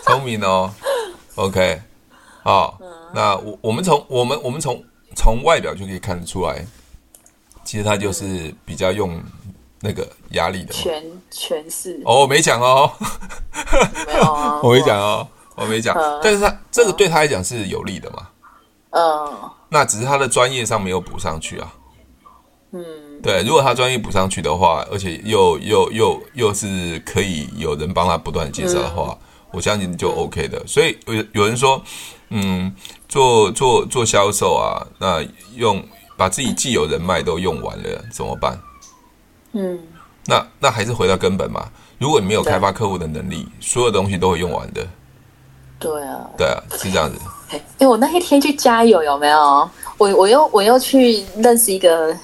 [0.05, 0.69] 聪明哦
[1.35, 1.81] ，OK，
[2.47, 2.79] 好。
[3.13, 4.83] 那我我们从我们我们从
[5.15, 6.65] 从外表就可以看得出来，
[7.63, 9.21] 其实他就是比较用
[9.81, 12.01] 那个压力的权权势。
[12.05, 12.91] 哦，我没讲哦，
[14.07, 18.27] 没有啊， 我没讲哦，我没讲，但是他这个对他来讲是有利的嘛，
[18.91, 21.73] 嗯，那只是他的专业上没有补上去啊，
[22.71, 22.83] 嗯，
[23.23, 29.17] 对，如果他专业补上去的话，而且又又又又是可以有人帮他不断介绍的话，
[29.51, 30.61] 我相信就 OK 的。
[30.67, 31.81] 所以有有人说，
[32.29, 32.73] 嗯。
[33.07, 35.81] 做做做销售啊，那用
[36.17, 38.59] 把自己既有人脉都用完了怎么办？
[39.53, 39.79] 嗯，
[40.25, 41.65] 那那还是回到根本嘛。
[41.97, 44.85] 如果你没有开发客户的能力，所有东西都会用完的。
[45.79, 47.17] 对啊，对啊，是这样子。
[47.49, 49.69] 哎、欸，我那一天去加油有没有？
[49.97, 52.15] 我我又我又去认识一个。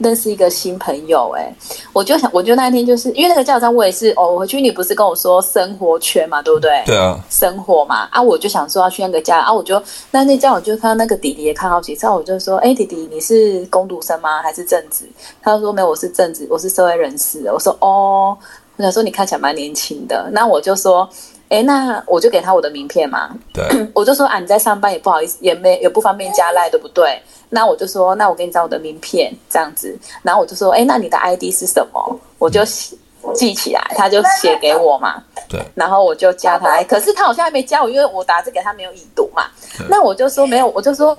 [0.00, 1.54] 认识一个新朋友，哎，
[1.92, 4.32] 我就想，我就那天就是因为那个加油站，我也是哦。
[4.32, 6.82] 我回去你不是跟我说生活圈嘛，对不对？
[6.86, 14.42] 对啊，生活嘛啊，我就想说要去那个家啊，我就那那家我就看到那个弟弟也看好几次，我就说，哎，弟弟你是工读生吗？
[14.42, 15.04] 还是正职？
[15.42, 17.50] 他就说没有，我是正职，我是社会人士。
[17.52, 18.36] 我说哦，
[18.76, 21.08] 我想说你看起来蛮年轻的，那我就说，
[21.50, 23.28] 哎，那我就给他我的名片嘛。
[23.52, 27.20] 对， 我就说啊，你在上班也不好意思，也没也不方便加赖，对不对？
[27.50, 29.98] 那我就说，那我给你找我的名片，这样子。
[30.22, 32.20] 然后我就说，哎，那你的 ID 是什么？
[32.38, 32.62] 我就
[33.34, 35.20] 记起来，他就写给我嘛。
[35.48, 35.60] 对。
[35.74, 39.42] 然后我就加他，可是他好像还没加我，因为我打字给他没有已读嘛。
[39.88, 41.18] 那我就说没有，我就说，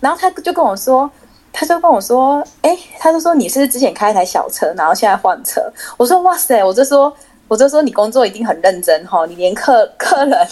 [0.00, 1.08] 然后他就跟我说，
[1.52, 5.62] 他就跟我说，哎，他就说你是之前开一台小车，然后现在换车。
[5.96, 7.14] 我说哇塞，我就说，
[7.48, 10.48] 我就说你工作一定很认真哈，你连客客人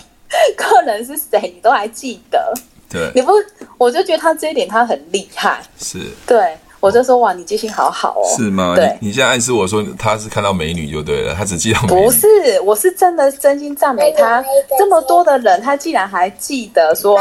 [0.57, 2.53] 客人是谁你都还记得。
[2.89, 3.33] 对，你不，
[3.79, 5.61] 我就觉得他这一点他很厉害。
[5.79, 8.25] 是，对，我就说哇，你记性好好哦。
[8.37, 8.75] 是吗？
[8.77, 12.05] 对，你现在暗示我说他是看到美女就对了，他只记得美女。
[12.05, 14.43] 不是，我是真的真心赞美他，
[14.79, 17.19] 这么多的人，他竟然还记得说。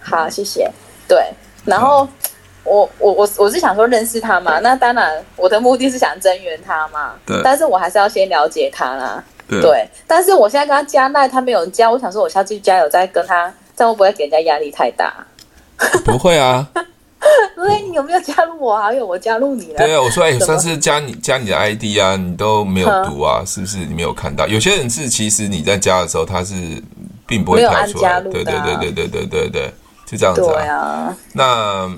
[0.00, 0.70] 好，谢谢。
[1.08, 1.18] 对，
[1.64, 2.08] 然后
[2.64, 7.12] 我我我我是想说认识他嘛，那当然我的目的是想增援他嘛。
[7.24, 9.22] 对，但是我还是要先了解他啦。
[9.46, 13.52] 对，对，但是我现在跟他加赖，他没有加，我想说我下次加油再跟他。
[13.76, 15.12] 这样会不会给人家压力太大？
[16.04, 16.64] 不会啊。
[17.56, 19.04] 所以你有没有加入我好友？
[19.04, 19.78] 我加入你了。
[19.78, 23.78] 对啊，我说哎，上次加你加你的 ID 啊，你都没有读啊，是不是？
[23.78, 24.46] 你没有看到？
[24.46, 26.54] 有些人是其实你在加的时候，他是
[27.26, 28.20] 并不会跳出来。
[28.20, 29.72] 对对对对对对对对，
[30.06, 30.52] 就这样子啊。
[30.52, 31.16] 对啊。
[31.32, 31.96] 那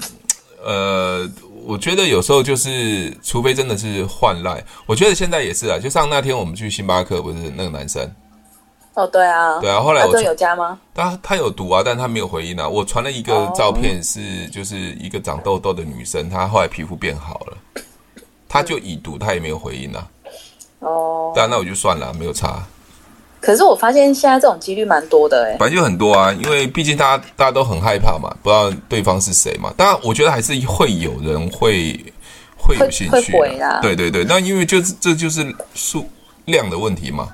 [0.64, 1.28] 呃，
[1.64, 5.78] 我觉得有时候就是，除非真的是换赖，我觉得现在也是啊。
[5.78, 8.10] 就像那天我们去星巴克，不是那个男生。
[8.94, 10.78] 哦，对啊，对啊，后来我有加吗？
[10.94, 12.66] 他他有读啊，但他没有回应啊。
[12.66, 17.82] 我传了一个照片，是就是一个长痘痘的女生，她后来皮肤变好了，
[18.48, 20.08] 她就已读，她也没有回应啊。
[20.78, 22.66] 哦，对啊，那我就算了，没有差。
[23.46, 29.72] 可是我发现现在这种几率蛮多的哎，本来就很多啊，因为毕竟大家大家都很害怕嘛，不知道对方是谁嘛。
[29.76, 31.94] 当然，我觉得还是会有人会
[32.58, 33.32] 会有兴趣。
[33.80, 36.04] 对对对，那因为就是这就是数
[36.46, 37.28] 量的问题嘛。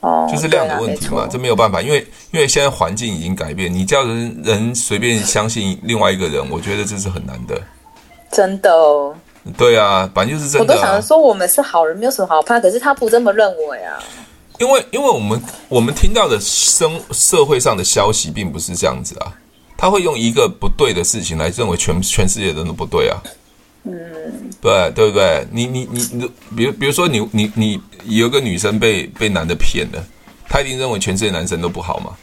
[0.00, 7.58] 哦，就是量的问题嘛，这没有办法，因为因为现在环境已经改变，你叫人人随便相信另外一个人，我觉得这是很难的。
[8.30, 9.14] 真的哦。
[9.56, 10.76] 对啊，反正就是真的、啊。
[10.76, 13.98] 我都想着说我们是好人，没有什么好怕，可是他不这么认为啊。
[14.58, 19.32] 因为因为我们我们听到的生社会上的消息并不是这样子啊，
[19.76, 23.20] 他会用一个不对的事情来认为全全世界的人都不对啊。
[23.82, 23.92] 嗯，
[24.60, 25.46] 对对不对？
[25.50, 30.02] 你你你你，比如比如说你你你有个女生被被男的骗了，
[30.48, 32.16] 他一定认为全世界男生都不好吗？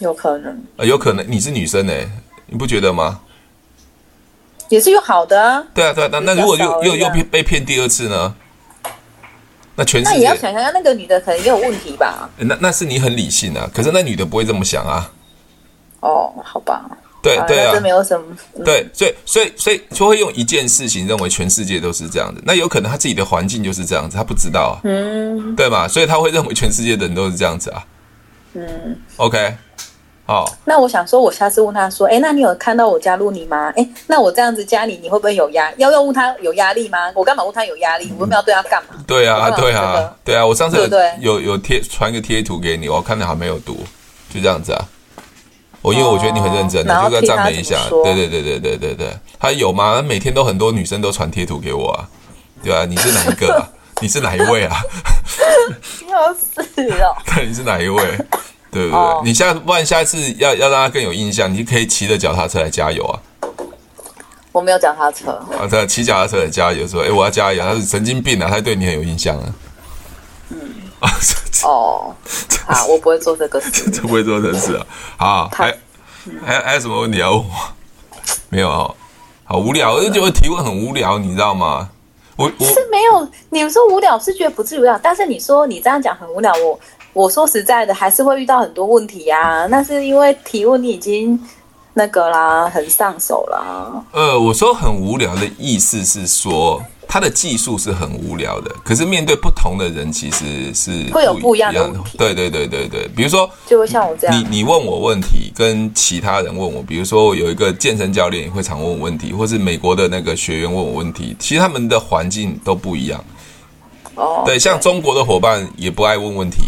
[0.00, 2.06] 有可能啊，有可能你是女生哎，
[2.46, 3.20] 你不觉得吗？
[4.68, 5.64] 也是有好的啊。
[5.72, 8.34] 对啊对啊，那那如果又又又被骗第二次呢？
[9.76, 12.28] 那全世界，那你要想想，那个女的可能也有问题吧？
[12.38, 15.12] 那那是你很理性啊，可是那女的不会这么想啊。
[16.00, 16.84] 哦，好吧。
[17.22, 18.24] 对对啊，这没有什么。
[18.54, 22.40] 嗯、对，所以所以所以就会用一件事情认为全世界都是这样的。
[22.44, 24.80] 那有可能他自己的环境就是这样子，他不知道啊。
[24.84, 25.56] 嗯。
[25.56, 25.88] 对嘛？
[25.88, 27.84] 所以他会认为全世界的人都是这样子啊。
[28.54, 28.96] 嗯。
[29.16, 29.56] OK。
[30.26, 30.52] 好。
[30.64, 33.72] 那我想说，我下次问他说：“哎，那你有看到我加入你吗？
[33.76, 35.72] 哎，那我这样子加你，你会不会有压？
[35.76, 36.98] 要要问他有压力吗？
[37.14, 38.12] 我干嘛问他有压力？
[38.18, 40.44] 我们要对他干嘛？”对啊，对啊，对啊。
[40.44, 40.76] 我上次
[41.20, 43.74] 有有有贴传个贴图给你，我看你还没有读，
[44.28, 44.84] 就这样子啊。
[45.82, 47.76] 我因为我觉得你很认真，你、就要赞美一下。
[47.88, 50.02] 对对对对对对对，他有吗？
[50.02, 52.08] 每天都很多女生都传贴图给我啊，
[52.64, 53.62] 对啊，你是哪一个啊？
[54.02, 54.76] 你是哪一位啊？
[55.80, 57.16] 笑死了！
[57.32, 58.02] 对，你是哪一位？
[58.76, 58.98] 对不对？
[58.98, 63.18] 哦、你下不然下一次要要让他更有印象，你可以骑着脚踏车来加油啊。
[64.52, 65.30] 我没有脚踏车。
[65.30, 69.54] 啊，他骑脚踏车来加油说：“哎，我要加油。”他是神经病啊，他对你很有印象啊。
[70.50, 70.58] 嗯
[71.64, 72.14] 哦，
[72.66, 74.86] 好，我不会做这个事， 不会做这个事啊。
[75.16, 75.74] 好，还
[76.44, 77.44] 还还有什么问题要问我？
[78.48, 78.94] 没有哦，
[79.44, 81.88] 好无聊，我就觉得提问很无聊，你知道吗？
[82.36, 86.78] 我我是没有，你们说无聊是觉得不至于无聊，但是你说你这样讲很无聊，我
[87.16, 89.66] 我说实在的，还是会遇到很多问题呀。
[89.70, 91.40] 那是因为提问你已经
[91.94, 94.04] 那个啦，很上手啦。
[94.12, 96.82] 呃，我说很无聊的意思是说。
[97.08, 102.18] 他的技术是很无聊的，可是面对不同的人，其实是会有不一样的问题。
[102.18, 113.24] 对对对对对，比如说，就会像我这样，你你问我问题，跟其他人问我，比如说有一个健身教练也会常问我问题，或是美国的那个学员问我问题，其实他们的环境都不一样。
[114.16, 116.64] 哦，对，像中国的伙伴也不爱问问题，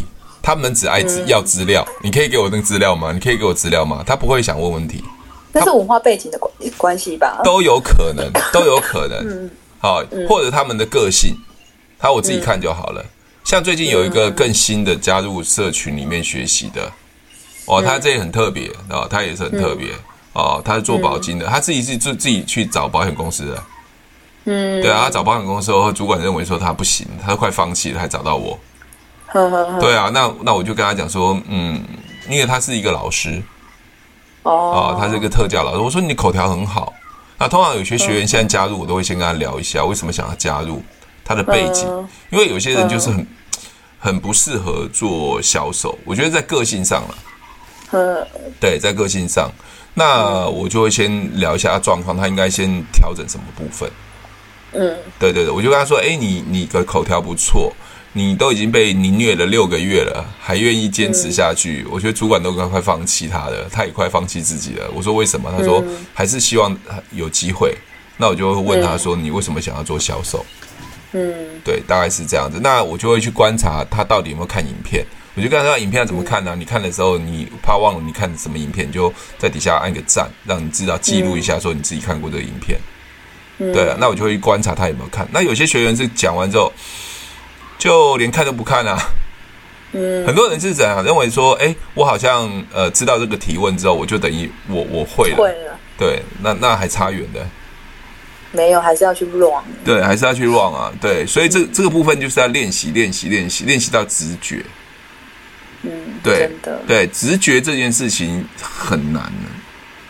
[0.49, 1.87] 他们只爱资要资料。
[2.03, 3.13] 你可以给我那个资料吗？
[3.13, 4.03] 你可以给我资料吗？
[4.07, 5.05] 他不会想问问题。
[5.53, 7.43] 那是文化背景的关关系吧？
[7.45, 9.19] 都有可能， 都有可能。
[9.29, 9.51] 嗯。
[9.79, 11.37] 好，或者他们的个性，
[11.99, 13.05] 他我自己看就好了。
[13.45, 16.91] 像最近有一个更新的加入社群里面学习的，
[17.67, 19.91] 哦，他这也很特别啊，他也是很特别
[20.33, 23.63] 哦，他是做保金的，他自己是自自己去找保险公司的，
[24.47, 28.59] 嗯，对啊，他找保险公司时候，主管认为说他不行，他都快放弃了，还找到我，
[29.81, 31.83] 对啊，那那我就跟他讲说，嗯，
[32.29, 33.43] 因为他是一个老师，
[34.43, 36.95] 哦，他是一个特教老师，我说你口条很好。
[37.39, 40.83] 那通常有些学员现在加入，我都会先跟他聊一下为什么想要加入，
[41.25, 41.87] 他的背景，
[42.31, 43.27] 因为有些人就是很
[43.99, 48.27] 很不适合做销售，我觉得在个性上了，
[48.59, 49.51] 对，在个性上，
[49.95, 53.89] 那我就会先聊一下他状况，他应该先调整什么部分，
[54.73, 57.73] 嗯，对对对，我就跟他说，哎，你你的口条不错。
[58.19, 61.85] 你都已经被你虐了六个月了，还愿意坚持下去？
[61.87, 64.91] 嗯、我觉得主管都快快放弃他了，他也快放弃自己了。
[64.93, 65.55] 我说为什么？
[65.57, 66.77] 他说还是希望
[67.13, 67.73] 有机会。
[68.17, 70.45] 那我就会问他说：“你为什么想要做销售？”
[71.15, 71.33] 嗯，
[71.65, 72.59] 对，大概是这样子。
[72.61, 75.07] 那我就会去观察他到底有没有看影片。
[75.37, 76.51] 我就跟他说：“影片要怎么看呢？
[76.57, 82.77] 嗯、你看的时候，你怕忘了你看什么影片，就在底下按个赞，让你知道记录一下，说你自己看过这个影片。
[83.59, 85.29] 嗯、对啊，那我就会去观察他有没有看。
[85.31, 86.73] 那有些学员是讲完之后。
[87.79, 88.99] 就连看都不看啊！
[89.93, 95.37] 嗯，很多人是怎样认为说，哎，我好像呃知道这个提问之后，我就等于我我会了。
[95.37, 95.79] 会了。
[95.97, 97.47] 对，那那还差远的。
[98.51, 99.63] 没有，还是要去 run。
[99.85, 100.93] 对，还是要去 run 啊！
[101.01, 104.65] 对，所以这这个部分就是要练习，练习，练习，练习到直觉。
[105.83, 105.91] 嗯，
[106.23, 109.49] 对，真的，对，直觉这件事情很难呢。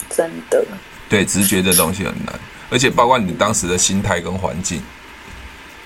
[0.09, 0.65] 真的。
[1.09, 2.35] 对，直觉这东西很难，
[2.71, 4.83] 而且包括你当时的心态跟环境。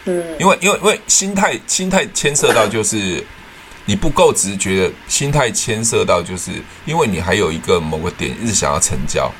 [0.04, 3.24] 嗯，因为因为因为心态心态牵涉到就是
[3.84, 6.50] 你不够直觉的心态牵涉到就是
[6.84, 9.30] 因为你还有一个某个点一直想要成交，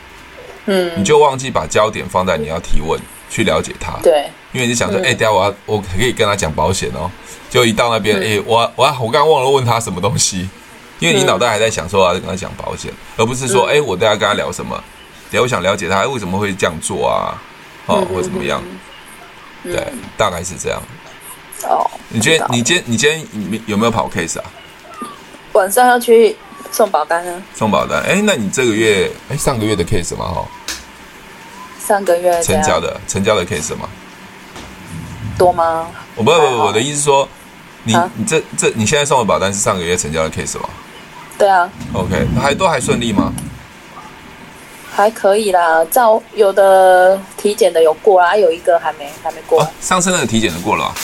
[0.66, 7.10] 嗯，你就忘记把焦点放在你要提问去了解他，对，因为你想说，哎，等下我要我可以跟他讲保险哦，
[7.50, 10.48] 就一到那边，哎，我我我刚刚忘了问他什么东西，
[10.98, 14.76] 因为你脑袋还在想说我要跟他讲保险，而不是说，哎，我等下跟他聊什么，
[15.30, 17.34] 等下我想了解他为什么会这样做啊，
[17.86, 18.62] 哦，或怎么样。
[19.62, 19.86] 对，
[20.16, 20.82] 大概是这样。
[21.64, 24.44] 哦，你今天你今天你今天有没有跑 case 啊？
[25.52, 26.36] 晚上要去
[26.70, 27.42] 送保单呢。
[27.54, 30.44] 送保单，哎，那你这个月，哎，上个月的 case 嘛，哈。
[31.86, 33.88] 上个月成交的成交的 case 吗？
[35.36, 35.88] 多吗？
[36.14, 37.28] 我不不不，我的意思是说，
[37.84, 40.68] 你你这这你现在送的保单是上个月成交的 case 吗？
[41.36, 41.70] 对啊。
[41.92, 43.32] OK，还都还顺利吗？
[44.94, 49.66] 还可以啦，照有的体检的有过啊，有一个还没还没过。
[49.80, 50.94] 上次那个体检的过了。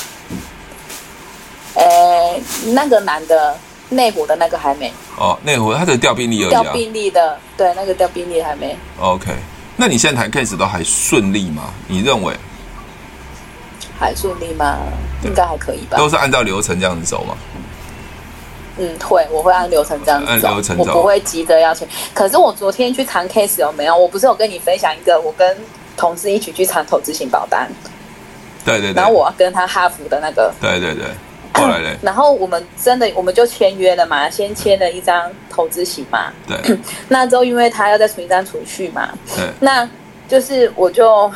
[1.75, 2.39] 呃，
[2.73, 3.57] 那个男的
[3.89, 4.93] 内湖的那个还没。
[5.17, 6.51] 哦，内湖他的调病例而已。
[6.51, 8.77] 调病例的，对，那个调病例还没。
[9.01, 9.33] OK。
[9.77, 11.71] 那你现在谈 case 都还顺利吗？
[11.87, 12.35] 你认为
[13.99, 14.77] 还顺利吗？
[15.25, 15.97] 应该还可以吧。
[15.97, 17.37] 都是按照流程这样子走吗？
[18.79, 20.49] 嗯，会，我会按流程这样子走。
[20.49, 21.87] 按流程走，我不会急着要钱。
[22.15, 23.97] 可是我昨天去谈 case 有没有？
[23.97, 25.57] 我不是有跟你分享一个，我跟
[25.97, 27.69] 同事一起去谈投资型保单。
[28.65, 28.95] 对对对。
[28.95, 30.53] 然后我跟他哈佛的那个。
[30.61, 31.05] 对对对。
[31.55, 31.97] 后来嘞。
[32.03, 36.33] 然后我们真的，我们就签约了嘛，先签了一张投资型嘛。
[36.47, 36.57] 对。
[37.09, 39.09] 那之后，因为他要再存一张储蓄嘛。
[39.35, 39.45] 对。
[39.61, 39.89] 那
[40.29, 41.31] 就是我就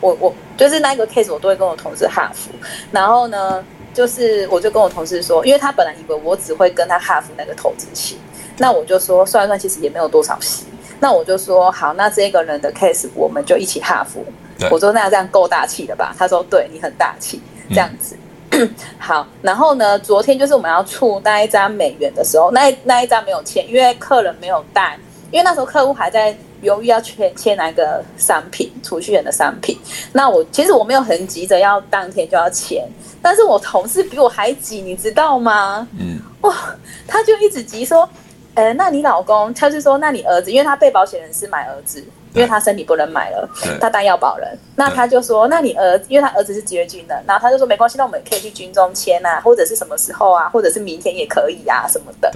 [0.00, 2.50] 我我就是那个 case，我都会跟我同事哈佛。
[2.90, 3.64] 然后呢，
[3.94, 8.18] 就是我就跟我同事说，因为他本来以为我只会跟他哈佛那个投资期，
[8.58, 10.66] 那我就说算一算，其实也没有多少息。
[11.00, 14.22] 那我就说好，那这个人的 case 我们就一起哈佛。
[14.70, 16.14] 我说那这样够大气的吧？
[16.18, 17.40] 他说对，你很大气，
[17.70, 18.16] 这样子。
[18.16, 19.98] 嗯好，然后呢？
[19.98, 24.96] 昨天就是我们要出那一张美元的时候，那那一张没有签，因为客人没有带，
[25.32, 26.34] 因为那时候客户还在
[26.64, 29.78] 犹豫要签签哪个商品，储蓄险的商品。
[30.12, 32.84] 那我其实我没有很急着要当天就要签，
[33.22, 35.86] 但是我同事比我还急，你知道吗？
[35.98, 36.74] 嗯，哇，
[37.06, 38.08] 他就一直急说，
[38.54, 42.04] 呃，那你老公，他是说，那你儿子，因为他被保险人是买儿子。
[42.34, 43.48] 因为他身体不能买了，
[43.80, 52.32] 他当要保人，那他就说，那你儿，因为他儿子是职业军人，然后他就说没关系，那我们可以去军中签啊，或者是什么时候啊，或者是明天也可以啊，什么的。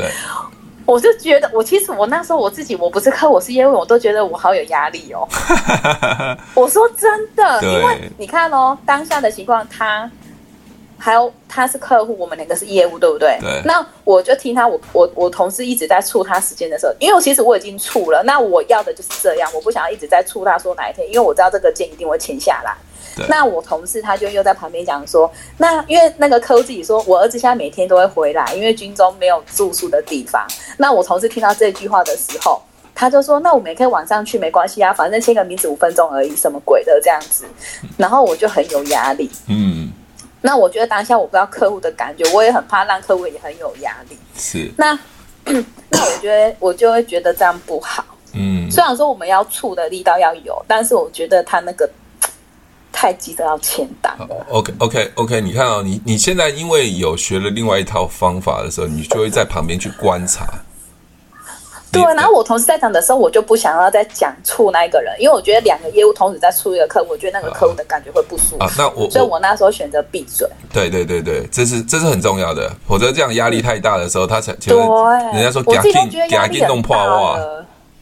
[0.88, 5.28] 对，我就觉得，我其实我那时候我自己我不是客，我是业务，我都觉得我好有压力哦。
[6.54, 10.10] 我说真的，因为你看哦，当下的情况他。
[11.00, 13.38] 还有他是客户，我们两个是业务，对不对？
[13.40, 13.62] 对。
[13.64, 22.74] 那我就听他，我我我同事一直在促他时间的时候，因为我其实我已经促了，那我要的就是这样，我不想要一直在促他说哪一天，因为我知道这个件一定会签下来。
[23.18, 23.26] 对。
[23.28, 30.46] 那我同事他就又在旁边讲说，那因为那个客户自己说，我儿子现在每天都会回来，因为军中没有住宿的地方。
[30.76, 32.62] 那我同事听到这句话的时候，
[32.94, 37.44] 他就说，那我们也可以晚上去，没关系啊，反正签个名字五分钟而已，什么鬼的这样子。
[37.96, 39.30] 然后我就很有压力。
[39.48, 39.90] 嗯。
[40.40, 44.16] 那我觉得当下我不知道客户的感觉，我也很怕让客户也很有压力。
[44.36, 44.70] 是。
[44.76, 44.98] 那
[45.44, 48.04] 那我觉得我就会觉得这样不好。
[48.34, 48.70] 嗯。
[48.70, 51.88] 虽然说我们要促的力道要有，但是我觉得他那个
[53.00, 54.12] 太急着要签单。
[54.48, 60.44] OK OK OK，你看哦，你你现在因为有学了另外一套方法的时候，你就会在旁边去观察。
[61.92, 68.64] 对，然后我同事在讲的时候，我就不想要再讲处那一个人，因为我觉得两个业务同时在出一个客户，我觉得那个客户的感觉会不舒服。
[68.64, 70.44] 啊，那我，所以我那时候选择闭嘴。
[70.72, 74.76] 对对对对，这是这是很重要的，否则这样压力太大的时候，他才对，
[75.32, 77.38] 人家说我自己都觉得压力很大。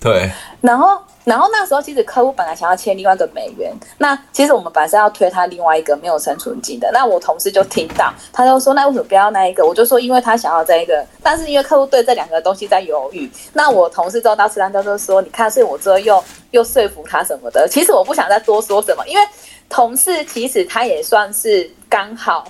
[0.01, 0.31] 对，
[0.63, 0.99] 然后。
[1.27, 6.89] 然后那时候，其实客户本来想要签另外一个美元，那其实我们本来是要推他另外一个没有生存金的。
[6.93, 16.23] 那我同事就听到，他就说：“那为什么不要那一个？”我就说：“因为他想要这一个，但是因为客户对这两个东西在犹豫。”那我同事之后到吃饭他就说：“你看，所以我之后又
[16.53, 19.23] 又说服他什么的。”其实我不想再多说什么，因为
[19.69, 22.47] 同事其实他也算是刚好。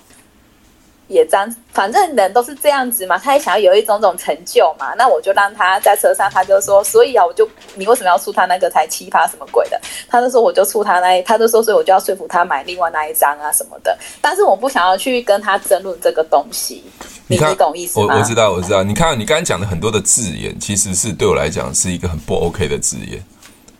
[1.08, 4.92] 也这样，反正人都是这样子嘛，他也想要有一种种成就嘛。
[4.98, 9.80] 那我就让他在车上，他就说，所以啊，我就你为什么要出他那个才奇葩什么鬼的？
[10.08, 13.96] 他就说我就出他那一，他就说，所以我就要说服他买另外那一张啊什么的。
[14.20, 16.82] 但是我不想要去跟他争论这个东西，
[17.28, 18.14] 你看你懂意思吗？
[18.14, 18.82] 我我知道我知道。
[18.82, 23.22] 你看你刚才讲的很多的字眼，其实是对我来讲是一个很不 OK 的字眼。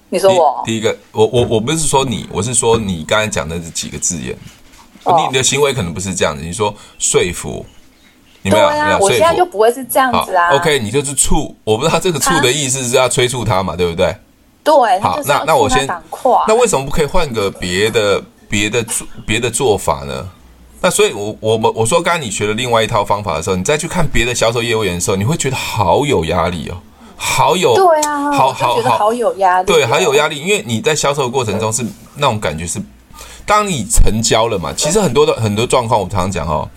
[0.09, 4.37] 你说我第，第一个，我我我不是说你，我是说你刚才讲的这几个字眼。
[5.29, 7.65] 你的行为可能不是这样子，你说说服，
[8.43, 10.51] 你没有，没有，我现在就不会是这样子啊。
[10.53, 14.15] OK，你就是促，我不知道这个促的意思是要催促他嘛，对不对？
[14.65, 15.01] 对。
[15.01, 15.87] 好，那那我先，
[16.49, 20.29] 那为什么不可以换个别的别的做别的做法呢？
[20.81, 26.77] 那所以我，我我们我说，刚才你学了另外一套方法的时候，你再去看别的销售业务员的时候，你会觉得好有压力哦，
[27.17, 31.85] 好有对啊，好好好，好有压力，对，好有压力，因为你在销售过程中是
[32.15, 32.81] 那种感觉是。
[33.47, 36.69] 当你成交了嘛，其实很多的很多状况，我们常常讲哦，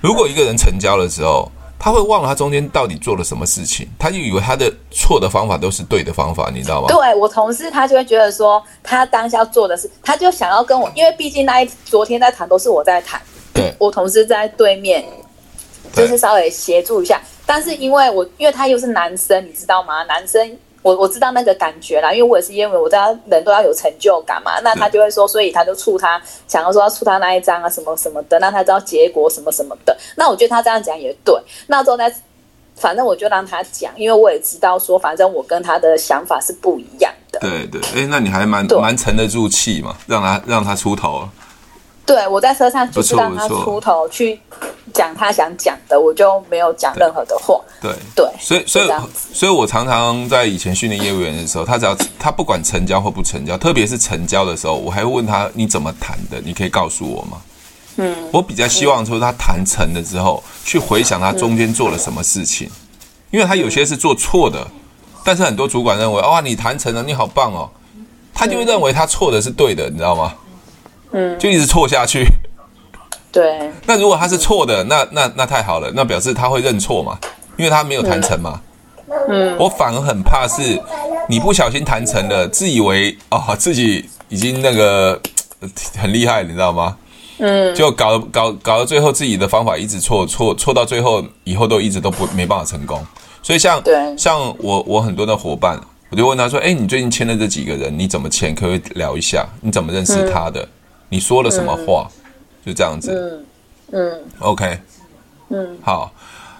[0.00, 6.88] 如果一个人成交的时候，他会忘了他中间到底做了什么事情，他就以为他的错的方法都是对的方法，你知道吗？
[6.88, 13.20] 对，我同事他就会觉得说，他当下做的是，他就想要跟我，因为毕竟那一昨天在谈都是我在谈，
[13.52, 15.04] 对，我同事在对面，
[15.92, 17.20] 就是稍微协助一下。
[17.44, 20.02] 但是因为我因为他又是男生，你知道吗？
[20.04, 20.58] 男生。
[20.86, 29.96] 我我知道那个感觉啦，因为我也是因为我知道人都要有成就感嘛，那他就会说，所以他就触他，想要说要触他那一张啊，什么什么的，那他知道结果什么什么的。
[30.14, 31.34] 那我觉得他这样讲也对。
[31.66, 32.08] 那之后呢，
[32.76, 37.40] 反正我就让他讲，因为我也知道说，反正我跟他的想法是不一样的。
[37.40, 41.28] 对对，哎，那你还蛮蛮沉得住气嘛，让他让他出头。
[42.06, 44.40] 对，我在车上就是让他出头去
[44.94, 47.60] 讲他想讲的，我就没有讲任何的话。
[47.82, 48.90] 对对，对，所以所以
[49.34, 56.40] 所以我常常在以前训练业务员的时候，他只要他不管成交或不成交，特别是成交的时候，我还会问他你怎么谈的？
[56.44, 57.38] 你可以告诉我吗？
[57.96, 62.70] 嗯，我比较希望说他谈成了之后，去回想他中间做了什么事情，
[63.32, 64.64] 因为他有些是做错的，
[65.24, 67.68] 但是很多主管认为哇，你谈成了，你好棒哦，
[68.32, 70.32] 他就会认为他错的是对的，你知道吗？
[71.16, 72.26] 嗯，就一直错下去。
[73.32, 73.70] 对。
[73.86, 77.18] 那如果他是错的，那那那太好了，那表示他会认错嘛，
[77.56, 78.60] 因为他没有谈成嘛。
[79.28, 79.56] 嗯。
[79.58, 80.78] 我反而很怕是，
[81.26, 85.18] 你不小心谈成了，自以为哦自己已经那个
[85.96, 86.94] 很厉害，你知道吗？
[87.38, 87.74] 嗯。
[87.74, 93.02] 就搞搞搞到最后，自己的方法一直错错错到最后，以后都一直都不没办法成功。
[93.42, 98.54] 所以像对像我我很多的伙伴，我就问他说：“哎，你最近签的这几个人，你怎么签？
[98.54, 99.46] 可不可以聊一下？
[99.62, 100.68] 你怎么认识他的？”
[101.16, 102.06] 你说了什么话？
[102.10, 102.30] 嗯、
[102.66, 103.10] 就这样子。
[103.90, 104.24] 嗯嗯。
[104.40, 104.78] OK。
[105.48, 105.78] 嗯。
[105.82, 106.12] 好，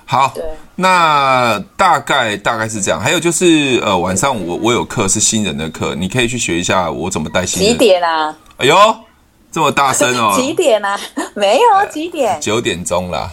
[0.07, 0.33] 好。
[0.35, 0.43] 对。
[0.77, 2.99] 那大概大概是这样。
[2.99, 7.71] 还有就是，呃，晚上我我有课是新人的课，你可以去学一下我怎么带新人。
[7.71, 8.35] 几点啊？
[8.57, 8.75] 哎呦，
[9.53, 10.33] 这么大声哦！
[10.41, 10.99] 几点啊？
[11.35, 12.41] 没有几点？
[12.41, 13.31] 九点钟啦。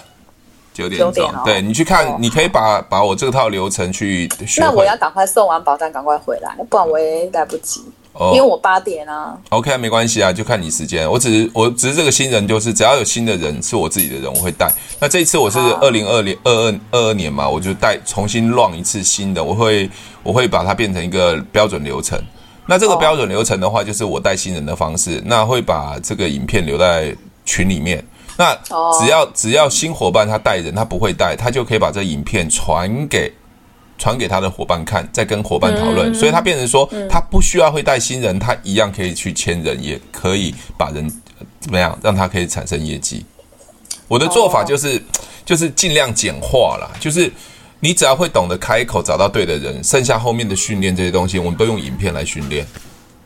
[0.74, 1.26] 九点钟。
[1.30, 4.60] 哦、对，你去看，哦、你可以把把我这套流程去学。
[4.60, 7.82] 那我要赶快送完保单，赶快回来，不然我也来不及。
[8.14, 9.38] 哦，因为我八点啊。
[9.50, 11.10] OK，没关系啊，就看你时间。
[11.10, 14.72] 我只是我只是这个新人，就是只要有新的人是我自己的人，我会带。
[15.00, 19.90] 那这一次我是二零二零二二二二年嘛，我就带重新 run 一次新的，我会
[20.22, 22.22] 我会把它变成一个标准流程。
[22.66, 25.22] 那这个标准流程的话，就是我带新人的方式。
[25.26, 27.14] 那会把这个影片留在
[27.46, 28.04] 群里面。
[28.38, 28.56] 那
[29.00, 33.32] 只要只要新伙伴他带人，他不会带，他就可以把这影片传给。
[33.98, 41.10] 传给他的伙伴看，再跟伙伴讨论，嗯、所以他变成说，嗯、他不需要会带新人，他一样可以去签人，也可以把人
[41.60, 43.26] 怎么样，让他可以产生业绩。
[44.08, 45.02] 我的做法就是，哦、
[45.46, 47.32] 就是尽量简化啦，就是
[47.80, 52.66] 你只要会懂得开口找到对的人，剩下后面的训练这些东西，我们都用影片来训练。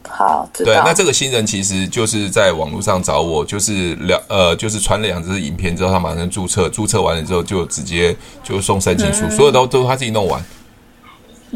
[0.10, 10.44] 好，对，那这个新人其实就是在网络上找我，就是两呃，就是传了两支影片之后，他马上注册，注册完了之后就直接就送申请书，嗯、所有都都他自己弄完。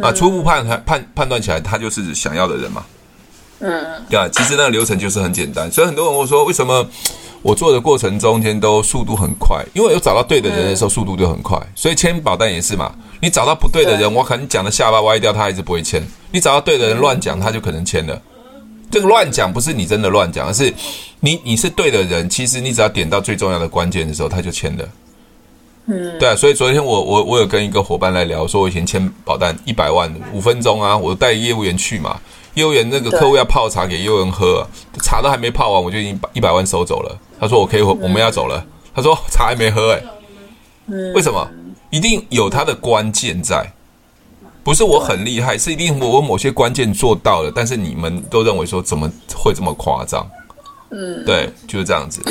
[0.01, 2.85] 啊，初步判判判断起来，他就是想要的人嘛。
[3.59, 6.83] 嗯，对啊，其实那个流程就是很简单，所以很多人会说，为什么
[7.43, 9.63] 我做的过程中间都速度很快？
[9.73, 11.59] 因为有找到对的人的时候，速度就很快。
[11.75, 18.19] 所以签保单也是嘛，你找到不对的人，我可能讲的下巴歪掉，他还是不会签；你找到对的人乱讲，他就可能签了。
[18.89, 20.73] 这个乱讲不是你真的乱讲，而是
[21.19, 24.89] 你你是对的人，其实你只要点到最重要的关键的时候，他就签了。
[25.91, 32.17] 嗯，对啊，所以昨天我我我有跟一个伙伴来聊，说我以前签保单一百万五分钟啊，我带业务员去嘛，
[32.53, 34.65] 业务员那个客户要泡茶给业务员喝，
[35.03, 37.19] 茶都还没泡完，我就已经把一百万收走了。
[37.37, 38.65] 他说我可以，我们要走了。
[38.95, 40.01] 他说茶还没喝哎，
[41.13, 41.45] 为什么？
[41.89, 43.69] 一定有他的关键在，
[44.63, 50.25] 不是我很厉害，是一定我某些关键做到了，但是你们都认为说怎么会这么夸张？
[50.91, 52.21] 嗯，对，就是这样子。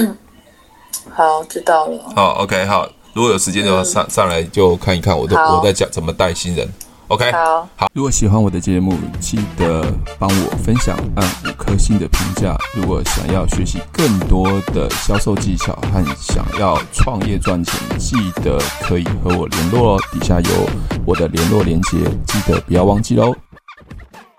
[1.15, 2.13] 好，知道了。
[2.17, 2.89] 好，OK，好。
[3.13, 6.69] 如果有时间的话，上上来就看一看我的，我在讲怎么带新人。
[7.09, 7.69] OK，好。
[7.75, 9.85] 好，如果喜欢我的节目，记得
[10.17, 12.57] 帮我分享，按五颗星的评价。
[12.73, 20.01] 如果想要学习更多的销售技巧和想要创业赚钱，记得可以和我联络哦。
[20.13, 20.71] 底下有
[21.05, 21.99] 我的联络连接，
[22.29, 23.35] 记得不要忘记喽。